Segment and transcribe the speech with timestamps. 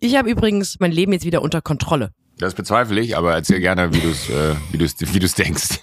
[0.00, 2.10] Ich habe übrigens mein Leben jetzt wieder unter Kontrolle.
[2.38, 5.80] Das bezweifle ich, aber erzähl gerne, wie du es äh, wie du's, wie du's denkst.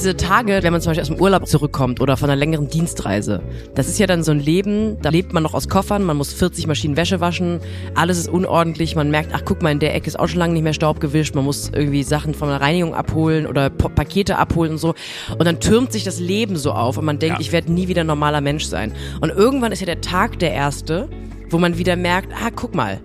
[0.00, 3.42] Diese Tage, wenn man zum Beispiel aus dem Urlaub zurückkommt oder von einer längeren Dienstreise,
[3.74, 6.32] das ist ja dann so ein Leben, da lebt man noch aus Koffern, man muss
[6.32, 7.60] 40 Maschinen Wäsche waschen,
[7.94, 10.54] alles ist unordentlich, man merkt, ach guck mal, in der Ecke ist auch schon lange
[10.54, 14.38] nicht mehr Staub gewischt, man muss irgendwie Sachen von der Reinigung abholen oder pa Pakete
[14.38, 14.94] abholen und so.
[15.38, 17.40] Und dann türmt sich das Leben so auf und man denkt, ja.
[17.42, 18.94] ich werde nie wieder ein normaler Mensch sein.
[19.20, 21.10] Und irgendwann ist ja der Tag der erste,
[21.50, 23.02] wo man wieder merkt, ah, guck mal,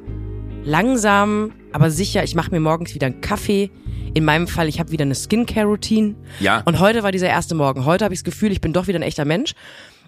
[0.64, 3.70] langsam, aber sicher, ich mache mir morgens wieder einen Kaffee,
[4.16, 6.16] in meinem Fall, ich habe wieder eine Skincare-Routine.
[6.40, 6.64] Ja.
[6.66, 7.86] Und heute war dieser erste Morgen.
[7.86, 9.54] Heute habe ich das Gefühl, ich bin doch wieder ein echter Mensch.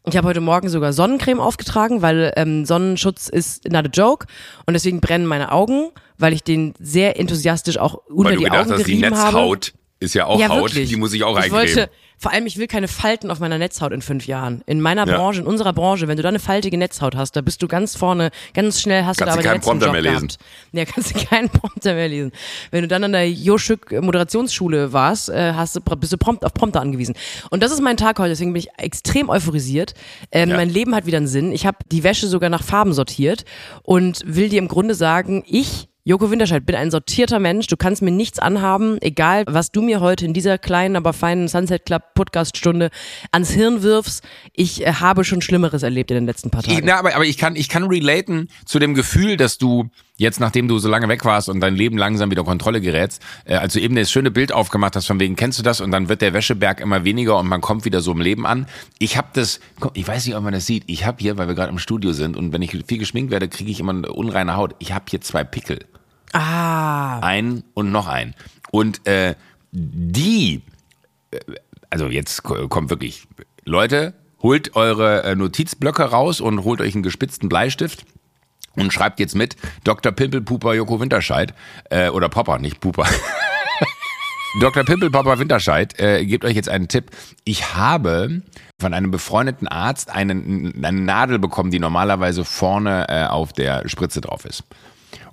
[0.05, 4.25] Ich habe heute Morgen sogar Sonnencreme aufgetragen, weil ähm, Sonnenschutz ist not a joke
[4.65, 8.43] und deswegen brennen meine Augen, weil ich den sehr enthusiastisch auch unter weil du die
[8.45, 9.77] gedacht Augen hast, gerieben die Netzhaut habe.
[9.99, 10.87] ist ja auch ja, Haut, wirklich.
[10.87, 11.75] die muss ich auch ich eincremen.
[11.75, 14.63] Wollte, vor allem, ich will keine Falten auf meiner Netzhaut in fünf Jahren.
[14.65, 15.17] In meiner ja.
[15.17, 17.95] Branche, in unserer Branche, wenn du da eine faltige Netzhaut hast, da bist du ganz
[17.95, 20.27] vorne, ganz schnell hast kannst du da aber letzten Prompter mehr lesen.
[20.27, 20.37] gehabt.
[20.73, 22.31] Ja, kannst du keinen Prompter mehr lesen.
[22.71, 26.53] Wenn du dann an der Joschück Moderationsschule warst, äh, hast du, bist du prompt auf
[26.53, 27.15] Prompter angewiesen.
[27.49, 29.93] Und das ist mein Tag heute, deswegen bin ich extrem euphorisiert.
[30.31, 30.57] Ähm, ja.
[30.57, 31.51] Mein Leben hat wieder einen Sinn.
[31.51, 33.45] Ich habe die Wäsche sogar nach Farben sortiert
[33.83, 37.67] und will dir im Grunde sagen, ich Joko Winterscheid, bin ein sortierter Mensch.
[37.67, 41.49] Du kannst mir nichts anhaben, egal was du mir heute in dieser kleinen, aber feinen
[41.49, 42.91] Sunset Club Podcast Stunde
[43.33, 44.23] ans Hirn wirfst.
[44.53, 46.87] Ich äh, habe schon Schlimmeres erlebt in den letzten paar Tagen.
[46.87, 50.69] Ja, aber, aber ich kann, ich kann relaten zu dem Gefühl, dass du jetzt, nachdem
[50.69, 53.81] du so lange weg warst und dein Leben langsam wieder Kontrolle gerätst, äh, als du
[53.81, 55.81] eben das schöne Bild aufgemacht hast, von wegen, kennst du das?
[55.81, 58.67] Und dann wird der Wäscheberg immer weniger und man kommt wieder so im Leben an.
[58.97, 59.59] Ich habe das,
[59.93, 62.13] ich weiß nicht, ob man das sieht, ich habe hier, weil wir gerade im Studio
[62.13, 64.73] sind und wenn ich viel geschminkt werde, kriege ich immer eine unreine Haut.
[64.79, 65.79] Ich habe hier zwei Pickel.
[66.37, 67.19] Ah.
[67.19, 68.35] Ein und noch ein.
[68.71, 69.33] Und äh,
[69.71, 70.61] die,
[71.31, 71.39] äh,
[71.89, 73.27] also jetzt kommt wirklich,
[73.65, 78.05] Leute, holt eure äh, Notizblöcke raus und holt euch einen gespitzten Bleistift
[78.75, 80.11] und schreibt jetzt mit Dr.
[80.11, 81.55] Pimpelpuper Joko Winterscheid
[81.89, 83.07] äh, oder Popper, nicht Puper.
[84.61, 84.83] Dr.
[84.83, 87.09] Pimpelpopper Winterscheid äh, gebt euch jetzt einen Tipp.
[87.45, 88.43] Ich habe
[88.79, 94.21] von einem befreundeten Arzt eine, eine Nadel bekommen, die normalerweise vorne äh, auf der Spritze
[94.21, 94.63] drauf ist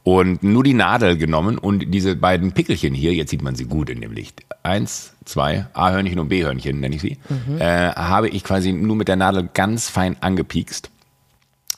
[0.05, 3.89] und nur die Nadel genommen und diese beiden Pickelchen hier, jetzt sieht man sie gut
[3.89, 7.59] in dem Licht, eins, zwei, A-Hörnchen und B-Hörnchen nenne ich sie, mhm.
[7.59, 10.91] äh, habe ich quasi nur mit der Nadel ganz fein angepiekst.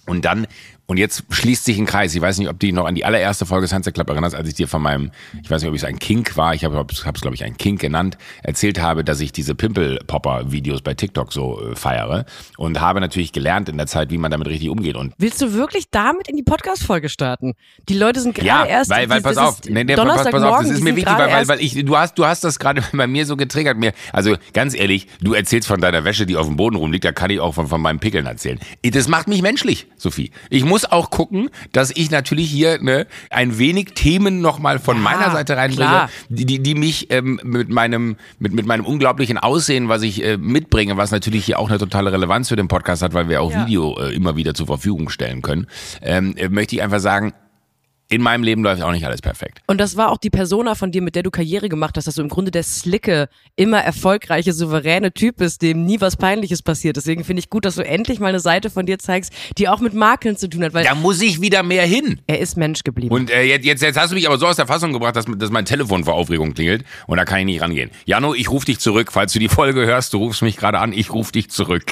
[0.07, 0.47] Und dann
[0.87, 2.15] und jetzt schließt sich ein Kreis.
[2.15, 4.49] Ich weiß nicht, ob du dich noch an die allererste Folge Sunset Club erinnerst, als
[4.49, 5.11] ich dir von meinem,
[5.43, 7.81] ich weiß nicht, ob es ein Kink war, ich habe es, glaube ich, ein Kink
[7.81, 12.25] genannt, erzählt habe, dass ich diese Pimple-Popper-Videos bei TikTok so äh, feiere
[12.57, 14.97] und habe natürlich gelernt in der Zeit, wie man damit richtig umgeht.
[14.97, 17.55] Und Willst du wirklich damit in die Podcast-Folge starten?
[17.89, 18.91] Die Leute sind gerade ja, erst...
[18.91, 21.49] weil, weil, pass auf, nee, nee, pass, pass auf, das ist mir wichtig, weil, weil,
[21.49, 23.77] weil ich, du hast, du hast das gerade bei mir so getriggert.
[23.77, 27.13] Mir, also ganz ehrlich, du erzählst von deiner Wäsche, die auf dem Boden rumliegt, da
[27.13, 28.61] kann ich auch von, von meinem Pickeln erzählen.
[28.83, 30.31] Das macht mich menschlich, Sophie.
[30.49, 35.03] Ich muss auch gucken, dass ich natürlich hier ne, ein wenig Themen nochmal von ja,
[35.03, 39.89] meiner Seite reinbringe, die, die, die mich ähm, mit meinem mit, mit meinem unglaublichen Aussehen,
[39.89, 43.15] was ich äh, mitbringe, was natürlich hier auch eine totale Relevanz für den Podcast hat,
[43.15, 43.67] weil wir auch ja.
[43.67, 45.67] Video äh, immer wieder zur Verfügung stellen können,
[46.03, 47.33] ähm, äh, möchte ich einfach sagen,
[48.09, 49.61] in meinem Leben läuft auch nicht alles perfekt.
[49.67, 52.15] Und das war auch die Persona von dir, mit der du Karriere gemacht hast, dass
[52.15, 56.97] du im Grunde der slicke, immer erfolgreiche, souveräne Typ bist, dem nie was Peinliches passiert.
[56.97, 59.81] Deswegen finde ich gut, dass du endlich mal eine Seite von dir zeigst, die auch
[59.81, 60.73] mit Makeln zu tun hat.
[60.73, 62.21] Weil da muss ich wieder mehr hin.
[62.27, 63.13] Er ist Mensch geblieben.
[63.13, 65.27] Und äh, jetzt, jetzt, jetzt hast du mich aber so aus der Fassung gebracht, dass,
[65.27, 67.91] dass mein Telefon vor Aufregung klingelt und da kann ich nicht rangehen.
[68.05, 69.11] Jano, ich rufe dich zurück.
[69.11, 71.87] Falls du die Folge hörst, du rufst mich gerade an, ich rufe dich zurück.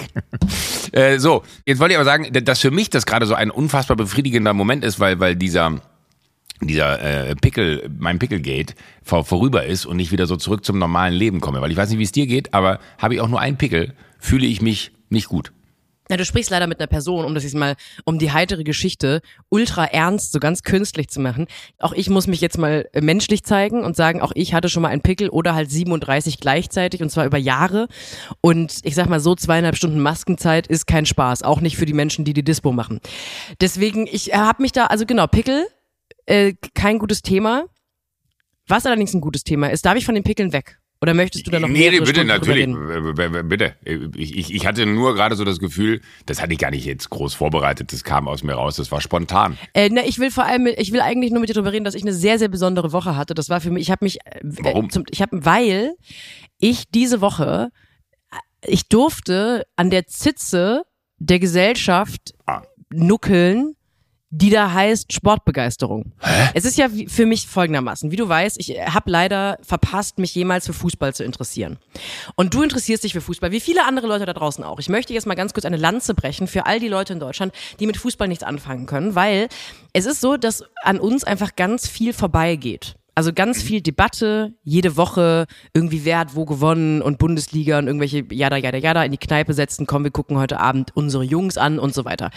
[0.92, 3.96] äh, so, jetzt wollte ich aber sagen, dass für mich das gerade so ein unfassbar
[3.96, 5.80] befriedigender Moment ist, weil, weil dieser
[6.66, 11.14] dieser äh, Pickel, mein Pickelgate vor, vorüber ist und ich wieder so zurück zum normalen
[11.14, 11.60] Leben komme.
[11.60, 13.94] Weil ich weiß nicht, wie es dir geht, aber habe ich auch nur einen Pickel,
[14.18, 15.52] fühle ich mich nicht gut.
[16.10, 19.22] Ja, du sprichst leider mit einer Person, um das jetzt mal, um die heitere Geschichte
[19.48, 21.46] ultra ernst, so ganz künstlich zu machen.
[21.78, 24.82] Auch ich muss mich jetzt mal äh, menschlich zeigen und sagen, auch ich hatte schon
[24.82, 27.88] mal einen Pickel oder halt 37 gleichzeitig und zwar über Jahre.
[28.42, 31.94] Und ich sag mal so, zweieinhalb Stunden Maskenzeit ist kein Spaß, auch nicht für die
[31.94, 33.00] Menschen, die die Dispo machen.
[33.62, 35.66] Deswegen, ich habe mich da, also genau, Pickel,
[36.26, 37.64] äh, kein gutes Thema.
[38.66, 40.78] Was allerdings ein gutes Thema ist, darf ich von den Pickeln weg?
[41.02, 42.66] Oder möchtest du da noch nee, nee, bitte, Stunden natürlich.
[43.46, 43.74] Bitte.
[44.16, 47.10] Ich, ich, ich hatte nur gerade so das Gefühl, das hatte ich gar nicht jetzt
[47.10, 49.58] groß vorbereitet, das kam aus mir raus, das war spontan.
[49.74, 51.94] Äh, ne, ich will vor allem, ich will eigentlich nur mit dir darüber reden, dass
[51.94, 53.34] ich eine sehr, sehr besondere Woche hatte.
[53.34, 54.88] Das war für mich, ich habe mich, äh, Warum?
[54.88, 55.94] Zum, ich habe, weil
[56.58, 57.68] ich diese Woche,
[58.66, 60.84] ich durfte an der Zitze
[61.18, 62.62] der Gesellschaft Ah.
[62.90, 63.76] nuckeln,
[64.36, 66.12] die da heißt Sportbegeisterung.
[66.54, 70.66] Es ist ja für mich folgendermaßen, wie du weißt, ich habe leider verpasst, mich jemals
[70.66, 71.78] für Fußball zu interessieren.
[72.34, 74.80] Und du interessierst dich für Fußball, wie viele andere Leute da draußen auch.
[74.80, 77.54] Ich möchte jetzt mal ganz kurz eine Lanze brechen für all die Leute in Deutschland,
[77.78, 79.48] die mit Fußball nichts anfangen können, weil
[79.92, 82.96] es ist so, dass an uns einfach ganz viel vorbeigeht.
[83.14, 88.24] Also ganz viel Debatte, jede Woche irgendwie wer hat wo gewonnen und Bundesliga und irgendwelche
[88.30, 91.78] jada, jada, jada in die Kneipe setzen, komm, wir gucken heute Abend unsere Jungs an
[91.78, 92.32] und so weiter.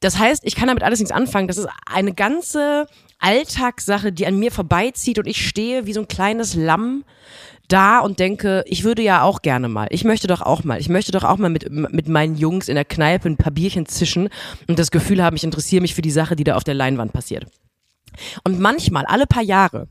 [0.00, 1.46] Das heißt, ich kann damit alles nichts anfangen.
[1.46, 2.86] Das ist eine ganze
[3.18, 7.04] Alltagssache, die an mir vorbeizieht und ich stehe wie so ein kleines Lamm
[7.68, 9.86] da und denke, ich würde ja auch gerne mal.
[9.90, 10.80] Ich möchte doch auch mal.
[10.80, 13.86] Ich möchte doch auch mal mit, mit meinen Jungs in der Kneipe ein paar Bierchen
[13.86, 14.28] zischen
[14.66, 17.12] und das Gefühl haben, ich interessiere mich für die Sache, die da auf der Leinwand
[17.12, 17.46] passiert.
[18.44, 19.88] Und manchmal, alle paar Jahre,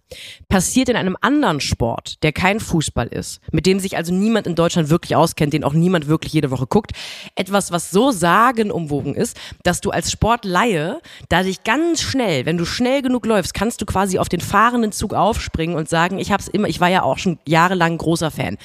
[0.48, 4.56] passiert in einem anderen Sport, der kein Fußball ist, mit dem sich also niemand in
[4.56, 6.92] Deutschland wirklich auskennt, den auch niemand wirklich jede Woche guckt,
[7.36, 12.66] etwas, was so sagenumwogen ist, dass du als Sportleihe da dich ganz schnell, wenn du
[12.66, 16.48] schnell genug läufst, kannst du quasi auf den fahrenden Zug aufspringen und sagen, ich hab's
[16.48, 18.57] immer, ich war ja auch schon jahrelang großer Fan.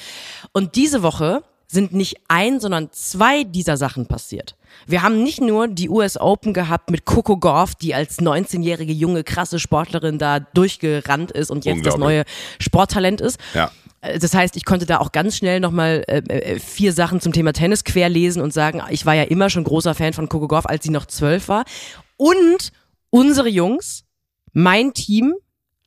[0.51, 4.55] Und diese Woche sind nicht ein, sondern zwei dieser Sachen passiert.
[4.87, 9.23] Wir haben nicht nur die US Open gehabt mit Coco Gauff, die als 19-jährige junge
[9.23, 12.23] krasse Sportlerin da durchgerannt ist und jetzt das neue
[12.59, 13.39] Sporttalent ist.
[13.53, 13.71] Ja.
[14.01, 17.33] Äh, Das heißt, ich konnte da auch ganz schnell nochmal äh, äh, vier Sachen zum
[17.33, 20.65] Thema Tennis querlesen und sagen, ich war ja immer schon großer Fan von Coco Gauff,
[20.65, 21.63] als sie noch zwölf war.
[22.17, 22.71] Und
[23.09, 24.03] unsere Jungs,
[24.53, 25.33] mein Team,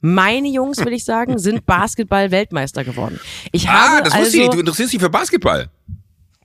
[0.00, 3.18] meine Jungs, will ich sagen, sind Basketball-Weltmeister geworden.
[3.52, 4.48] Ich Ah, habe das also wusste ich.
[4.50, 5.68] Du interessierst dich für Basketball.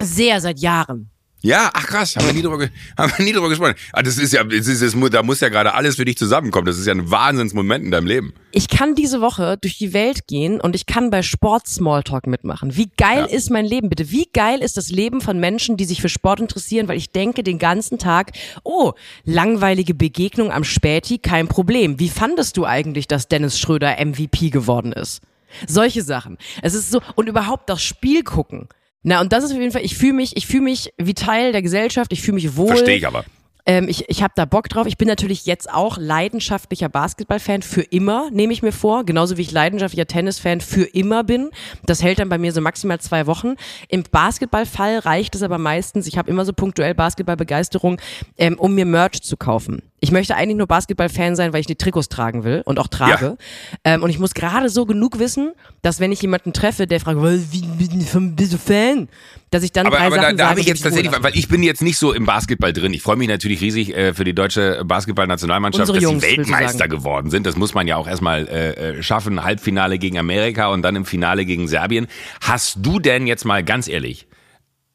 [0.01, 1.09] sehr seit Jahren.
[1.45, 3.75] Ja, ach krass, haben wir nie drüber, haben wir nie drüber gesprochen.
[3.91, 6.65] Ah, das ist ja, das ist, das, da muss ja gerade alles für dich zusammenkommen.
[6.65, 8.33] Das ist ja ein Wahnsinnsmoment in deinem Leben.
[8.53, 12.77] Ich kann diese Woche durch die Welt gehen und ich kann bei Sport Smalltalk mitmachen.
[12.77, 13.35] Wie geil Ja.
[13.37, 14.09] ist mein Leben bitte?
[14.09, 16.87] Wie geil ist das Leben von Menschen, die sich für Sport interessieren?
[16.87, 18.31] Weil ich denke den ganzen Tag,
[18.63, 18.93] oh,
[19.25, 21.99] langweilige Begegnung am Späti, kein Problem.
[21.99, 25.21] Wie fandest du eigentlich, dass Dennis Schröder MVP geworden ist?
[25.67, 26.37] Solche Sachen.
[26.61, 28.69] Es ist so, und überhaupt das Spiel gucken.
[29.03, 31.51] Na, und das ist auf jeden Fall, ich fühle mich, ich fühle mich wie Teil
[31.51, 32.67] der Gesellschaft, ich fühle mich wohl.
[32.67, 33.25] Verstehe ich aber.
[33.65, 34.87] Ähm, ich ich habe da Bock drauf.
[34.87, 39.05] Ich bin natürlich jetzt auch leidenschaftlicher Basketballfan für immer, nehme ich mir vor.
[39.05, 41.49] Genauso wie ich leidenschaftlicher Tennisfan für immer bin.
[41.85, 43.55] Das hält dann bei mir so maximal zwei Wochen.
[43.87, 48.01] Im Basketballfall reicht es aber meistens, ich habe immer so punktuell Basketballbegeisterung,
[48.37, 49.81] ähm, um mir Merch zu kaufen.
[50.03, 53.37] Ich möchte eigentlich nur Basketballfan sein, weil ich die Trikots tragen will und auch trage.
[53.85, 57.21] Ähm, und ich muss gerade so genug wissen, dass wenn ich jemanden treffe, der fragt,
[57.21, 59.07] "Was, wie, bist du Fan?
[59.49, 61.23] Dass ich dann Aber, drei aber da, Sachen da sage, habe ich jetzt tatsächlich, wohl
[61.23, 62.93] weil ich bin jetzt nicht so im Basketball drin.
[62.93, 67.29] Ich freue mich natürlich riesig äh, für die deutsche Basketballnationalmannschaft, dass Jungs, sie Weltmeister geworden
[67.29, 67.45] sind.
[67.45, 69.45] Das muss man ja auch erstmal äh, äh, schaffen.
[69.45, 72.07] Halbfinale gegen Amerika und dann im Finale gegen Serbien.
[72.41, 74.27] Hast du denn jetzt mal ganz ehrlich,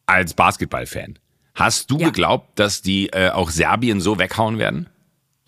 [0.04, 1.18] als Basketballfan,
[1.54, 2.08] hast du Ja.
[2.08, 4.86] geglaubt, dass die äh, auch Serbien so weghauen werden?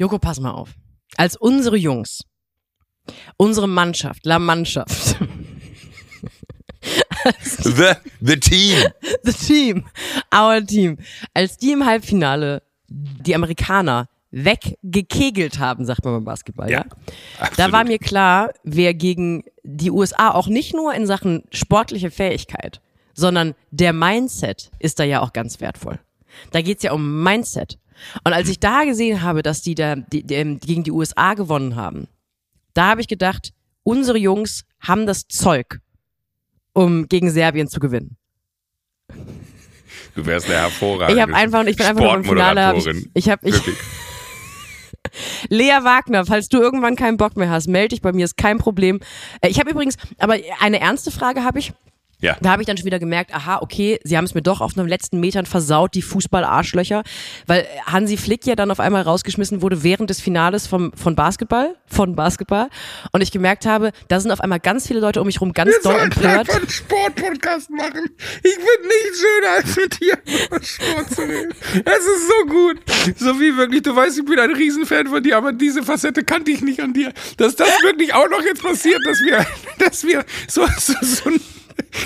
[0.00, 0.70] Joko, pass mal auf.
[1.18, 2.24] Als unsere Jungs,
[3.36, 5.16] unsere Mannschaft, La Mannschaft,
[7.62, 8.78] The, the Team.
[9.24, 9.84] the team,
[10.34, 10.96] our team,
[11.34, 16.84] als die im Halbfinale die Amerikaner weggekegelt haben, sagt man beim Basketball, ja?
[17.38, 17.72] Da absolut.
[17.72, 22.80] war mir klar, wer gegen die USA auch nicht nur in Sachen sportliche Fähigkeit,
[23.12, 25.98] sondern der Mindset ist da ja auch ganz wertvoll.
[26.52, 27.78] Da geht's ja um Mindset.
[28.24, 31.34] Und als ich da gesehen habe, dass die da die, die, die gegen die USA
[31.34, 32.08] gewonnen haben,
[32.74, 33.52] da habe ich gedacht,
[33.82, 35.80] unsere Jungs haben das Zeug,
[36.72, 38.16] um gegen Serbien zu gewinnen.
[40.14, 42.66] Du wärst eine hervorragende Ich habe einfach, ich bin einfach nur im Finale.
[42.66, 43.60] Hab ich ich habe, ich.
[45.48, 48.58] Lea Wagner, falls du irgendwann keinen Bock mehr hast, melde dich bei mir, ist kein
[48.58, 49.00] Problem.
[49.40, 51.72] Äh, Ich habe übrigens, aber eine ernste Frage habe ich.
[52.20, 52.36] Ja.
[52.40, 54.74] Da habe ich dann schon wieder gemerkt, aha, okay, sie haben es mir doch auf
[54.74, 57.02] den letzten Metern versaut, die Fußball-Arschlöcher,
[57.46, 61.76] weil Hansi Flick ja dann auf einmal rausgeschmissen wurde während des Finales vom, von Basketball,
[61.86, 62.68] von Basketball.
[63.12, 65.72] Und ich gemerkt habe, da sind auf einmal ganz viele Leute um mich rum ganz
[65.82, 66.50] doll empört.
[66.50, 68.10] einen Sportpodcast machen.
[68.42, 71.54] Ich finde nichts schöner, als mit dir über Sport zu reden.
[71.84, 72.78] Es ist so gut.
[73.16, 76.60] Sophie, wirklich, du weißt, ich bin ein Riesenfan von dir, aber diese Facette kannte ich
[76.60, 77.12] nicht an dir.
[77.36, 79.46] Dass das wirklich auch noch jetzt passiert, dass wir,
[79.78, 81.40] dass wir so, so, so ein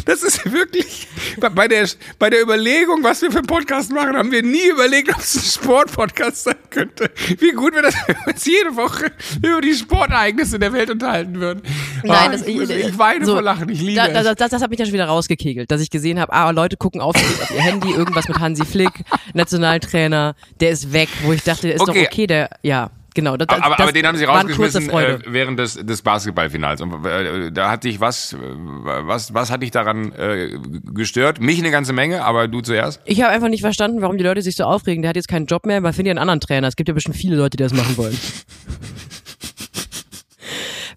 [0.04, 1.08] das ist wirklich,
[1.54, 1.88] bei der,
[2.18, 5.34] bei der Überlegung, was wir für einen Podcast machen, haben wir nie überlegt, ob es
[5.36, 7.10] ein Sportpodcast sein könnte.
[7.38, 9.12] Wie gut wir das wenn wir uns jede Woche
[9.42, 11.62] über die Sportereignisse der Welt unterhalten würden.
[12.02, 14.12] Nein, Ah, das, ich, muss- ich weine vor Lachen, ich liebe da, es.
[14.24, 16.76] da, das, das hat mich dann schon wieder rausgekegelt, dass ich gesehen habe, ah, Leute
[16.76, 18.92] gucken aufgeregt auf ihr Handy, irgendwas mit Hansi Flick,
[19.34, 22.04] Nationaltrainer, der ist weg, wo ich dachte, der ist Okay.
[22.04, 22.90] doch okay, der, ja.
[23.14, 23.36] Genau.
[23.36, 26.80] Das, aber, das aber den haben sie rausgeschmissen äh, während des, des Basketballfinals.
[26.80, 30.58] Und äh, da hat dich was, äh, was, was hat dich daran äh,
[30.92, 31.40] gestört?
[31.40, 33.00] Mich eine ganze Menge, aber du zuerst.
[33.04, 35.02] Ich habe einfach nicht verstanden, warum die Leute sich so aufregen.
[35.02, 36.68] Der hat jetzt keinen Job mehr, man findet ja einen anderen Trainer.
[36.68, 38.18] Es gibt ja bestimmt viele Leute, die das machen wollen.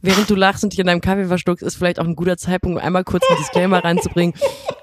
[0.07, 2.77] Während du lachst und dich in deinem Kaffee verstuckst, ist vielleicht auch ein guter Zeitpunkt,
[2.77, 4.33] um einmal kurz einen Disclaimer reinzubringen.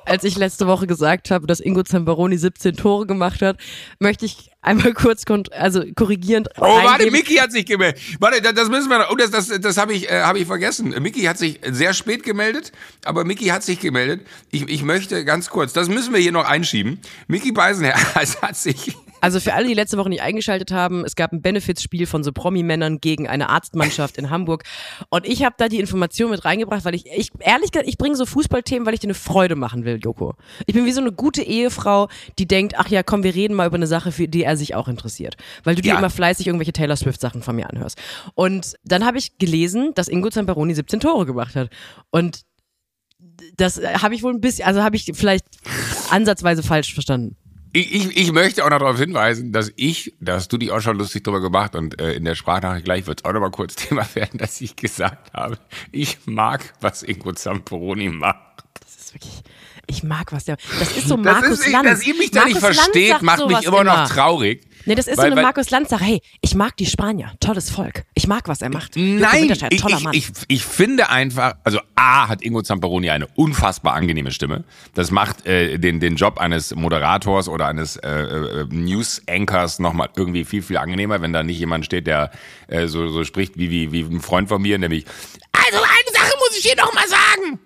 [0.05, 3.57] Als ich letzte Woche gesagt habe, dass Ingo Zamperoni 17 Tore gemacht hat,
[3.99, 7.13] möchte ich einmal kurz also korrigierend Oh, warte, eingeben.
[7.13, 8.03] Mickey hat sich gemeldet.
[8.21, 9.11] Warte, das, müssen wir noch.
[9.11, 10.91] Oh, das, das, das habe ich, äh, hab ich vergessen.
[11.01, 12.73] Mickey hat sich sehr spät gemeldet,
[13.07, 14.27] aber Mickey hat sich gemeldet.
[14.51, 17.01] Ich, ich möchte ganz kurz, das müssen wir hier noch einschieben.
[17.29, 18.95] Mickey Beisenherz hat sich.
[19.25, 22.31] Also für alle, die letzte Woche nicht eingeschaltet haben, es gab ein Benefits-Spiel von so
[22.31, 24.65] Promi-Männern gegen eine Arztmannschaft in Hamburg.
[25.09, 28.17] Und ich habe da die Information mit reingebracht, weil ich, ich ehrlich gesagt, ich bringe
[28.17, 30.35] so Fußballthemen, weil ich dir eine Freude machen will, Joko.
[30.67, 33.67] Ich bin wie so eine gute Ehefrau, die denkt, ach ja, komm, wir reden mal
[33.67, 35.39] über eine Sache, für die er sich auch interessiert.
[35.63, 35.99] Weil du dir Ja.
[35.99, 37.99] immer fleißig irgendwelche Taylor Swift-Sachen von mir anhörst.
[38.35, 41.71] Und dann habe ich gelesen, dass Ingo Zamperoni 17 Tore gemacht hat.
[42.11, 42.43] Und
[43.57, 45.47] das habe ich wohl ein bisschen, also habe ich vielleicht
[46.11, 47.37] ansatzweise falsch verstanden.
[47.77, 50.81] Ich, ich, ich möchte auch noch darauf hinweisen, dass ich, da hast du dich auch
[50.81, 53.51] schon lustig drüber gemacht und äh, in der Sprachnachricht gleich wird es auch noch mal
[53.51, 55.59] kurz Thema werden, dass ich gesagt habe,
[55.91, 58.39] ich mag, was Ingo Zamperoni macht.
[58.81, 59.43] Das ist wirklich,
[59.89, 61.89] ich mag was der, das ist so Das Markus ist, Lanz.
[61.89, 64.65] dass ihr mich da nicht Markus Lanz versteht, macht mich immer noch traurig.
[64.87, 66.05] Nee, das ist Weil- so eine Markus Lanz Sache.
[66.05, 67.33] Hey, ich mag die Spanier.
[67.41, 68.05] Tolles Volk.
[68.15, 68.93] Ich mag, was er macht.
[68.97, 70.15] Nein, ich, toller ich, Mann.
[70.15, 74.65] ich, ich finde einfach, also A hat Ingo Zamperoni eine unfassbar angenehme Stimme.
[74.95, 80.45] Das macht äh, den, den Job eines Moderators oder eines äh, äh, News-Anchors nochmal irgendwie
[80.45, 82.31] viel, viel angenehmer, wenn da nicht jemand steht, der
[82.69, 85.05] äh, so, so spricht wie, wie, wie ein Freund von mir, nämlich
[85.53, 87.59] Also eine Sache muss ich dir noch mal sagen.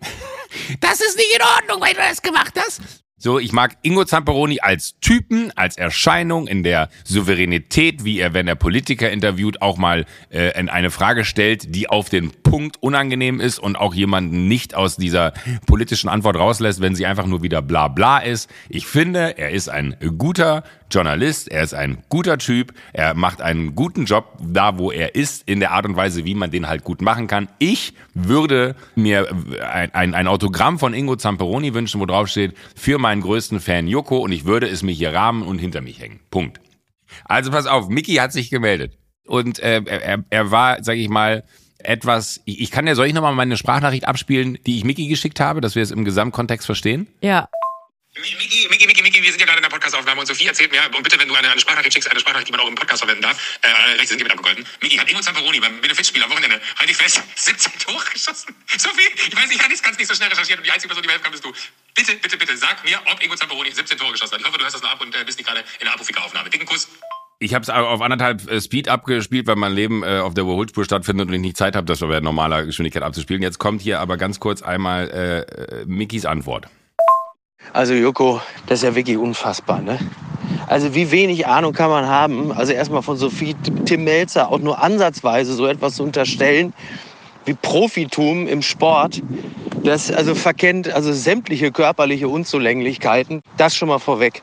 [0.80, 2.80] Das ist nicht in Ordnung, weil du das gemacht hast.
[3.20, 8.46] So, ich mag Ingo Zamperoni als Typen, als Erscheinung in der Souveränität, wie er, wenn
[8.46, 13.40] er Politiker interviewt, auch mal äh, in eine Frage stellt, die auf den Punkt unangenehm
[13.40, 15.32] ist und auch jemanden nicht aus dieser
[15.66, 18.48] politischen Antwort rauslässt, wenn sie einfach nur wieder bla bla ist.
[18.68, 23.74] Ich finde, er ist ein guter Journalist, er ist ein guter Typ, er macht einen
[23.74, 26.84] guten Job da, wo er ist, in der Art und Weise, wie man den halt
[26.84, 27.48] gut machen kann.
[27.58, 29.28] Ich würde mir
[29.70, 33.88] ein, ein, ein Autogramm von Ingo Zamperoni wünschen, wo drauf steht, für meinen größten Fan
[33.88, 36.20] Joko und ich würde es mir hier rahmen und hinter mich hängen.
[36.30, 36.60] Punkt.
[37.24, 41.42] Also pass auf, Mickey hat sich gemeldet und äh, er, er war, sag ich mal,
[41.78, 45.40] etwas, ich, ich kann ja, soll ich nochmal meine Sprachnachricht abspielen, die ich Mickey geschickt
[45.40, 47.08] habe, dass wir es im Gesamtkontext verstehen?
[47.22, 47.48] ja.
[48.18, 50.82] Miki, Miki, Miki, Miki, wir sind ja gerade in der Podcastaufnahme und Sophie erzählt mir,
[50.84, 53.02] und bitte, wenn du eine, eine Sprachnachricht schickst, eine Sprachnachricht, die man auch im Podcast
[53.02, 54.66] verwenden darf, äh, alle Rechte sind hiermit abgegolten.
[54.82, 58.54] Miki hat Ingo Zamperoni beim Benefitspiel am Wochenende, halt dich fest, 17 Tore geschossen.
[58.76, 61.06] Sophie, ich weiß, ich kann es nicht so schnell recherchieren und die einzige Person, die
[61.06, 61.52] mir helfen kann, bist du.
[61.94, 64.40] Bitte, bitte, bitte, sag mir, ob Ingo Zamperoni 17 Tore geschossen hat.
[64.40, 66.50] Ich hoffe, du hörst das noch ab und äh, bist nicht gerade in der Apothekeraufnahme.
[66.50, 66.88] Dicken Kuss.
[67.40, 70.84] Ich habe es auf anderthalb äh, Speed abgespielt, weil mein Leben äh, auf der Überholspur
[70.84, 73.42] stattfindet und ich nicht Zeit habe, das bei normaler Geschwindigkeit abzuspielen.
[73.42, 76.66] Jetzt kommt hier aber ganz kurz einmal äh, äh, Mickys Antwort.
[77.72, 79.98] Also Joko, das ist ja wirklich unfassbar, ne?
[80.66, 84.82] Also wie wenig Ahnung kann man haben, also erstmal von Sophie Tim Melzer auch nur
[84.82, 86.72] ansatzweise so etwas zu unterstellen
[87.44, 89.22] wie Profitum im Sport,
[89.82, 94.42] das also verkennt also sämtliche körperliche Unzulänglichkeiten, das schon mal vorweg.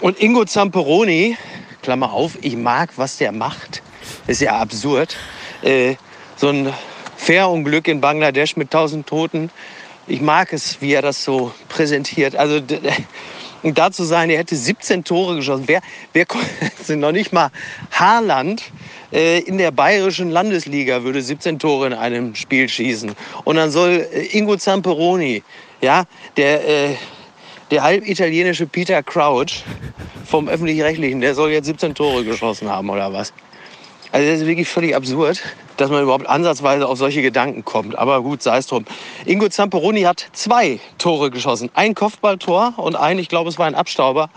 [0.00, 1.36] Und Ingo Zamperoni,
[1.82, 3.82] Klammer auf, ich mag, was der macht,
[4.26, 5.16] ist ja absurd.
[5.62, 5.94] Äh,
[6.36, 6.72] so ein
[7.16, 9.50] Fährunglück in Bangladesch mit 1000 Toten,
[10.06, 12.36] ich mag es, wie er das so präsentiert.
[12.36, 12.60] Also
[13.62, 15.64] da zu sein, er hätte 17 Tore geschossen.
[15.66, 15.80] Wer,
[16.12, 16.26] wer
[16.78, 17.50] also noch nicht mal
[17.92, 18.62] Haaland
[19.12, 23.12] äh, in der bayerischen Landesliga würde 17 Tore in einem Spiel schießen.
[23.44, 25.42] Und dann soll äh, Ingo Zamperoni,
[25.80, 26.04] ja,
[26.36, 26.94] der, äh,
[27.70, 29.64] der halb italienische Peter Crouch
[30.24, 33.32] vom öffentlich-rechtlichen, der soll jetzt 17 Tore geschossen haben oder was?
[34.12, 35.40] Also das ist wirklich völlig absurd,
[35.76, 37.96] dass man überhaupt ansatzweise auf solche Gedanken kommt.
[37.96, 38.84] Aber gut, sei es drum.
[39.24, 41.70] Ingo Zamperoni hat zwei Tore geschossen.
[41.74, 44.28] Ein Kopfballtor und ein, ich glaube, es war ein Abstauber.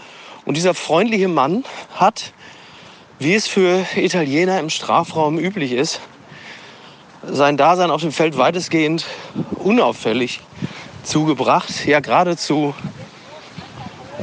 [0.45, 1.63] Und dieser freundliche Mann
[1.95, 2.33] hat,
[3.17, 6.01] wie es für Italiener im Strafraum üblich ist,
[7.23, 9.05] sein Dasein auf dem Feld weitestgehend
[9.55, 10.39] unauffällig
[11.03, 11.87] zugebracht.
[11.87, 12.75] Ja, geradezu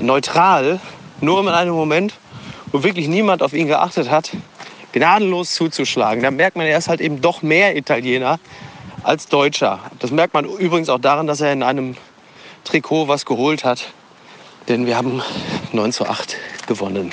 [0.00, 0.78] neutral.
[1.20, 2.14] Nur in einem Moment,
[2.70, 4.30] wo wirklich niemand auf ihn geachtet hat,
[4.92, 6.22] gnadenlos zuzuschlagen.
[6.22, 8.38] Da merkt man, er ist halt eben doch mehr Italiener
[9.02, 9.80] als Deutscher.
[9.98, 11.96] Das merkt man übrigens auch daran, dass er in einem
[12.64, 13.92] Trikot was geholt hat.
[14.68, 15.22] Denn wir haben
[15.72, 17.12] 9 zu 8 gewonnen.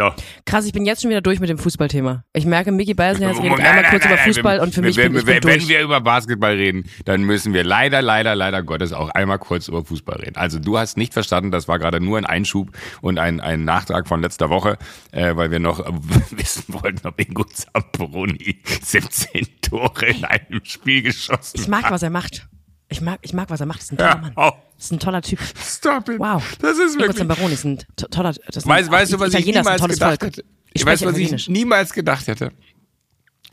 [0.00, 0.14] So.
[0.46, 2.24] Krass, ich bin jetzt schon wieder durch mit dem Fußballthema.
[2.32, 4.80] Ich merke, Mickey Beisenherz redet Nein, einmal nein, kurz nein, über Fußball wir- und für
[4.80, 5.68] mich wenn, bin wenn, bin wenn durch.
[5.68, 9.84] wir über Basketball reden, dann müssen wir leider, leider, leider Gottes auch einmal kurz über
[9.84, 10.36] Fußball reden.
[10.36, 12.70] Also du hast nicht verstanden, das war gerade nur ein Einschub
[13.02, 14.78] und ein, ein Nachtrag von letzter Woche,
[15.12, 15.92] äh, weil wir noch äh,
[16.30, 21.90] wissen wollten, ob Ingo Zamperoni 17 Tore in einem Spiel geschossen Ich mag, hat.
[21.92, 22.48] was er macht.
[22.88, 23.78] Ich mag, ich mag, was er macht.
[23.80, 24.32] Das ist ein toller Ja, Mann.
[24.36, 25.38] oh, Das ist ein toller Typ.
[25.62, 26.18] stop it.
[26.18, 26.42] Wow.
[26.62, 27.18] Das ist wirklich...
[27.18, 29.82] Zamperoni ist ein to- toller, das ist ein, Weißt, weißt du, was ich Italiener niemals
[29.90, 30.44] gedacht hätte?
[30.72, 32.52] Ich weißt, spreche was ich niemals gedacht hätte?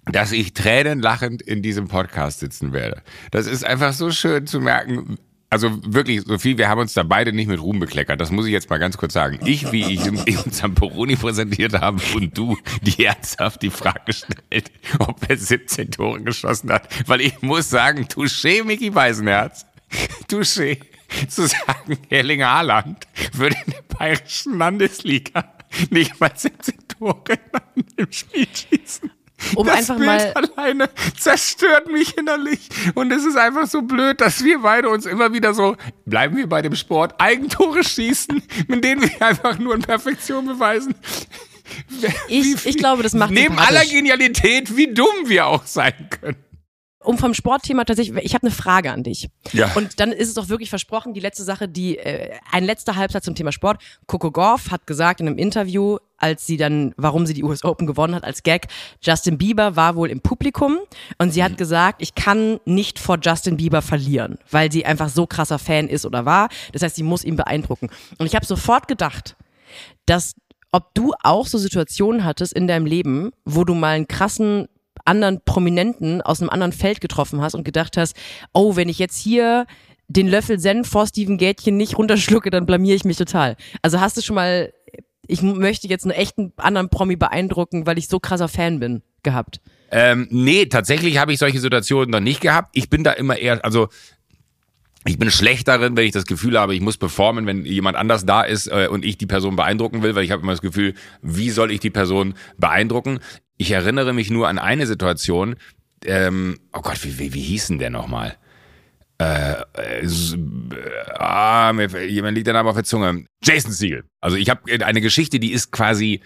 [0.05, 3.01] Dass ich tränenlachend in diesem Podcast sitzen werde.
[3.31, 5.17] Das ist einfach so schön zu merken.
[5.49, 8.21] Also wirklich, Sophie, wir haben uns da beide nicht mit Ruhm bekleckert.
[8.21, 9.37] Das muss ich jetzt mal ganz kurz sagen.
[9.45, 15.29] Ich, wie ich in Zamperoni präsentiert habe und du, die ernsthaft die Frage stellt, ob
[15.29, 16.87] er 17 Tore geschossen hat.
[17.05, 19.65] Weil ich muss sagen, touché, Micky Weisenherz.
[20.29, 20.79] Touché.
[21.29, 25.53] Zu sagen, Erling Haaland würde in der bayerischen Landesliga
[25.89, 27.23] nicht mal 17 Tore
[27.75, 29.11] in einem Spiel schießen.
[29.55, 32.69] Um das einfach Bild mal- alleine zerstört mich innerlich.
[32.95, 36.47] Und es ist einfach so blöd, dass wir beide uns immer wieder so, bleiben wir
[36.47, 40.95] bei dem Sport, Eigentore schießen, mit denen wir einfach nur in Perfektion beweisen.
[42.29, 46.37] Ich, wie ich glaube, das macht Neben aller Genialität, wie dumm wir auch sein können.
[47.07, 49.29] Um vom Sportthema tatsächlich, ich habe eine Frage an dich.
[49.53, 49.71] Ja.
[49.75, 53.23] Und dann ist es doch wirklich versprochen, die letzte Sache, die äh, ein letzter Halbsatz
[53.23, 53.81] zum Thema Sport.
[54.07, 57.87] Coco Gauff hat gesagt in einem Interview, als sie dann, warum sie die US Open
[57.87, 58.67] gewonnen hat als Gag,
[59.01, 60.77] Justin Bieber war wohl im Publikum
[61.17, 65.27] und sie hat gesagt, ich kann nicht vor Justin Bieber verlieren, weil sie einfach so
[65.27, 66.49] krasser Fan ist oder war.
[66.73, 67.89] Das heißt, sie muss ihn beeindrucken.
[68.17, 69.37] Und ich habe sofort gedacht,
[70.05, 70.35] dass
[70.73, 74.67] ob du auch so Situationen hattest in deinem Leben, wo du mal einen krassen
[75.07, 78.15] anderen Prominenten aus einem anderen Feld getroffen hast und gedacht hast,
[78.53, 79.65] oh, wenn ich jetzt hier
[80.07, 83.57] den Löffel Senf vor Steven Gätchen nicht runterschlucke, dann blamier ich mich total.
[83.81, 84.73] Also hast du schon mal,
[85.27, 89.59] ich möchte jetzt einen echten anderen Promi beeindrucken, weil ich so krasser Fan bin, gehabt?
[89.91, 92.69] Ähm, nee, tatsächlich habe ich solche Situationen noch nicht gehabt.
[92.73, 93.89] Ich bin da immer eher, also
[95.05, 98.25] ich bin schlecht darin, wenn ich das Gefühl habe, ich muss performen, wenn jemand anders
[98.25, 100.93] da ist äh, und ich die Person beeindrucken will, weil ich habe immer das Gefühl,
[101.21, 103.19] wie soll ich die Person beeindrucken?
[103.57, 105.55] Ich erinnere mich nur an eine Situation,
[106.05, 108.37] ähm, oh Gott, wie, wie, wie hieß denn der nochmal?
[109.19, 110.07] Äh, äh, äh,
[111.15, 113.25] ah, mir, jemand liegt der Name auf der Zunge.
[113.43, 114.03] Jason Siegel.
[114.21, 116.21] Also ich habe eine Geschichte, die ist quasi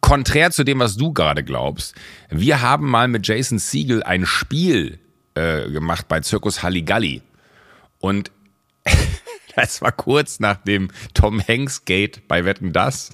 [0.00, 1.94] konträr zu dem, was du gerade glaubst.
[2.30, 4.98] Wir haben mal mit Jason Siegel ein Spiel
[5.34, 7.22] äh, gemacht bei Zirkus Halligalli.
[7.98, 8.30] Und
[9.66, 13.10] das war kurz nach dem Tom Hanks Gate bei Wetten Das.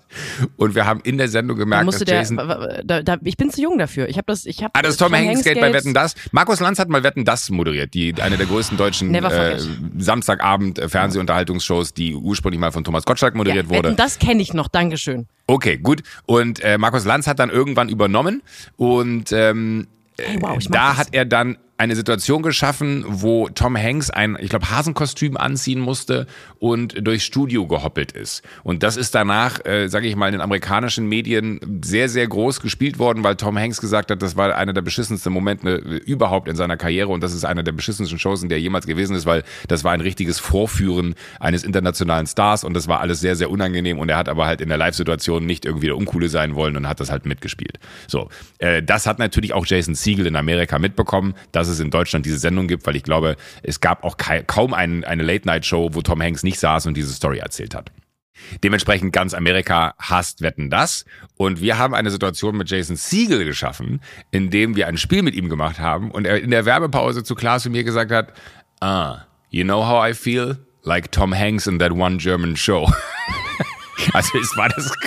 [0.56, 3.62] Und wir haben in der Sendung gemerkt, dass der, Jason da, da, ich bin zu
[3.62, 4.08] jung dafür.
[4.08, 4.72] Ich habe das, ich habe.
[4.74, 6.14] Ah, das ist Tom, Hanks Gate bei Wetten Das.
[6.32, 9.58] Markus Lanz hat mal Wetten Das moderiert, die eine der größten deutschen äh.
[9.98, 13.88] Samstagabend äh, Fernsehunterhaltungsshows, die ursprünglich mal von Thomas Gottschalk moderiert Ja, wurde.
[13.90, 14.68] Wetten, das kenne ich noch.
[14.68, 15.26] Dankeschön.
[15.46, 16.02] Okay, gut.
[16.26, 18.42] Und äh, Markus Lanz hat dann irgendwann übernommen
[18.76, 19.86] und ähm,
[20.18, 24.70] Hey, wow, da hat er dann eine Situation geschaffen, wo Tom Hanks ein, ich glaube,
[24.70, 26.28] Hasenkostüm anziehen musste
[26.60, 28.42] und durchs Studio gehoppelt ist.
[28.62, 32.60] Und das ist danach, äh, sage ich mal, in den amerikanischen Medien sehr, sehr groß
[32.60, 36.46] gespielt worden, weil Tom Hanks gesagt hat, das war einer der beschissensten Momente äh, überhaupt
[36.46, 39.16] in seiner Karriere und das ist einer der beschissensten Shows, in der er jemals gewesen
[39.16, 43.34] ist, weil das war ein richtiges Vorführen eines internationalen Stars und das war alles sehr,
[43.34, 46.54] sehr unangenehm und er hat aber halt in der Live-Situation nicht irgendwie der Uncoole sein
[46.54, 47.80] wollen und hat das halt mitgespielt.
[48.06, 52.26] So, äh, das hat natürlich auch Jason Siegel in Amerika mitbekommen, dass es in Deutschland
[52.26, 56.22] diese Sendung gibt, weil ich glaube, es gab auch kaum ein, eine Late-Night-Show, wo Tom
[56.22, 57.90] Hanks nicht saß und diese Story erzählt hat.
[58.62, 61.04] Dementsprechend ganz Amerika hasst Wetten das.
[61.36, 65.34] Und wir haben eine Situation mit Jason Siegel geschaffen, in dem wir ein Spiel mit
[65.34, 68.32] ihm gemacht haben und er in der Werbepause zu Klaas und mir gesagt hat,
[68.80, 70.58] ah, you know how I feel?
[70.82, 72.90] Like Tom Hanks in that one German show.
[74.12, 74.92] also es war das...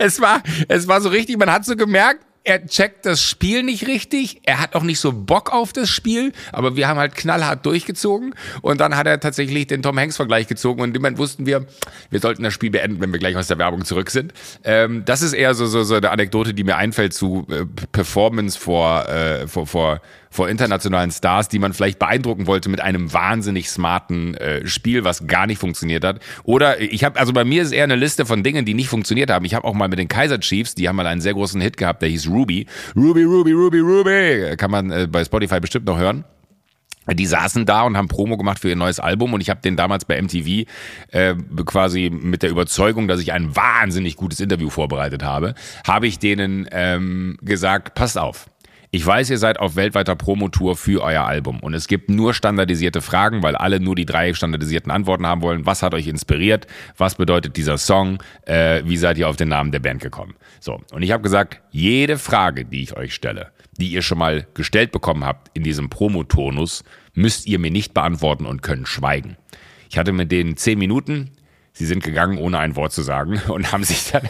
[0.00, 3.86] Es war, es war so richtig, man hat so gemerkt, er checkt das Spiel nicht
[3.86, 4.40] richtig.
[4.44, 8.34] Er hat auch nicht so Bock auf das Spiel, aber wir haben halt knallhart durchgezogen.
[8.62, 10.80] Und dann hat er tatsächlich den Tom Hanks-Vergleich gezogen.
[10.80, 11.66] Und im wussten wir,
[12.08, 14.32] wir sollten das Spiel beenden, wenn wir gleich aus der Werbung zurück sind.
[14.64, 18.58] Ähm, das ist eher so, so, so eine Anekdote, die mir einfällt zu äh, Performance
[18.58, 23.70] vor, äh, vor, vor, vor internationalen Stars, die man vielleicht beeindrucken wollte mit einem wahnsinnig
[23.70, 26.20] smarten äh, Spiel, was gar nicht funktioniert hat.
[26.44, 29.30] Oder ich habe, also bei mir ist eher eine Liste von Dingen, die nicht funktioniert
[29.30, 29.44] haben.
[29.44, 31.76] Ich habe auch mal mit den Kaiser Chiefs, die haben mal einen sehr großen Hit
[31.76, 32.66] gehabt, der hieß Ruby.
[32.96, 34.56] Ruby, Ruby, Ruby, Ruby.
[34.56, 36.24] Kann man äh, bei Spotify bestimmt noch hören.
[37.14, 39.76] Die saßen da und haben Promo gemacht für ihr neues Album und ich habe den
[39.76, 40.66] damals bei MTV
[41.10, 45.54] äh, quasi mit der Überzeugung, dass ich ein wahnsinnig gutes Interview vorbereitet habe,
[45.86, 48.50] habe ich denen ähm, gesagt, passt auf,
[48.90, 53.02] Ich weiß, ihr seid auf weltweiter Promotour für euer Album und es gibt nur standardisierte
[53.02, 55.66] Fragen, weil alle nur die drei standardisierten Antworten haben wollen.
[55.66, 56.66] Was hat euch inspiriert?
[56.96, 58.22] Was bedeutet dieser Song?
[58.46, 60.36] Äh, wie seid ihr auf den Namen der Band gekommen?
[60.58, 64.46] So, und ich habe gesagt, jede Frage, die ich euch stelle, die ihr schon mal
[64.54, 69.36] gestellt bekommen habt in diesem Promotonus, müsst ihr mir nicht beantworten und können schweigen.
[69.90, 71.32] Ich hatte mit denen zehn Minuten,
[71.74, 74.22] sie sind gegangen, ohne ein Wort zu sagen und haben sich dann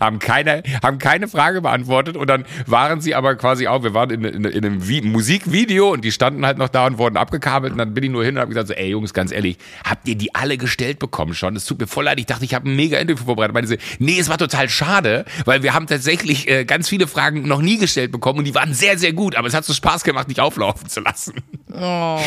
[0.00, 4.10] haben keine, haben keine Frage beantwortet und dann waren sie aber quasi auch, wir waren
[4.10, 7.72] in, in, in einem Vi Musikvideo und die standen halt noch da und wurden abgekabelt
[7.72, 10.08] und dann bin ich nur hin und habe gesagt so, ey Jungs, ganz ehrlich, habt
[10.08, 11.56] ihr die alle gestellt bekommen schon?
[11.56, 13.54] Es tut mir voll leid, ich dachte, ich habe ein mega Interview vorbereitet.
[13.54, 17.46] Meinte sie, nee, es war total schade, weil wir haben tatsächlich äh, ganz viele Fragen
[17.46, 20.04] noch nie gestellt bekommen und die waren sehr, sehr gut, aber es hat so Spaß
[20.04, 21.34] gemacht, dich auflaufen zu lassen.
[21.72, 22.20] Oh.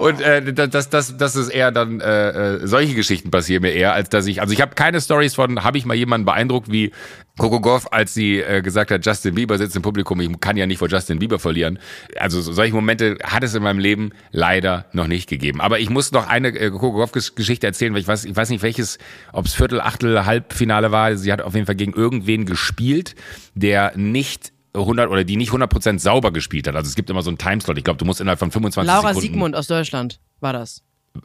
[0.00, 3.94] Und äh, das, das, das ist eher dann, äh, äh, solche Geschichten passieren mir eher,
[3.94, 6.92] als dass ich, also ich habe keine Stories von, habe ich mal jemanden beeindruckt, wie
[7.38, 10.66] Coco Goff, als sie äh, gesagt hat, Justin Bieber sitzt im Publikum, ich kann ja
[10.66, 11.78] nicht vor Justin Bieber verlieren.
[12.18, 15.60] Also solche Momente hat es in meinem Leben leider noch nicht gegeben.
[15.60, 18.62] Aber ich muss noch eine äh, Coco Goff-Geschichte erzählen, weil ich weiß, ich weiß nicht
[18.62, 18.98] welches,
[19.32, 21.16] ob es Viertel, Achtel, Halbfinale war.
[21.16, 23.14] Sie hat auf jeden Fall gegen irgendwen gespielt,
[23.54, 26.76] der nicht 100 oder die nicht 100% sauber gespielt hat.
[26.76, 27.78] Also es gibt immer so einen Timeslot.
[27.78, 29.14] Ich glaube, du musst innerhalb von 25 Laura Sekunden...
[29.14, 30.82] Laura Siegmund aus Deutschland war das.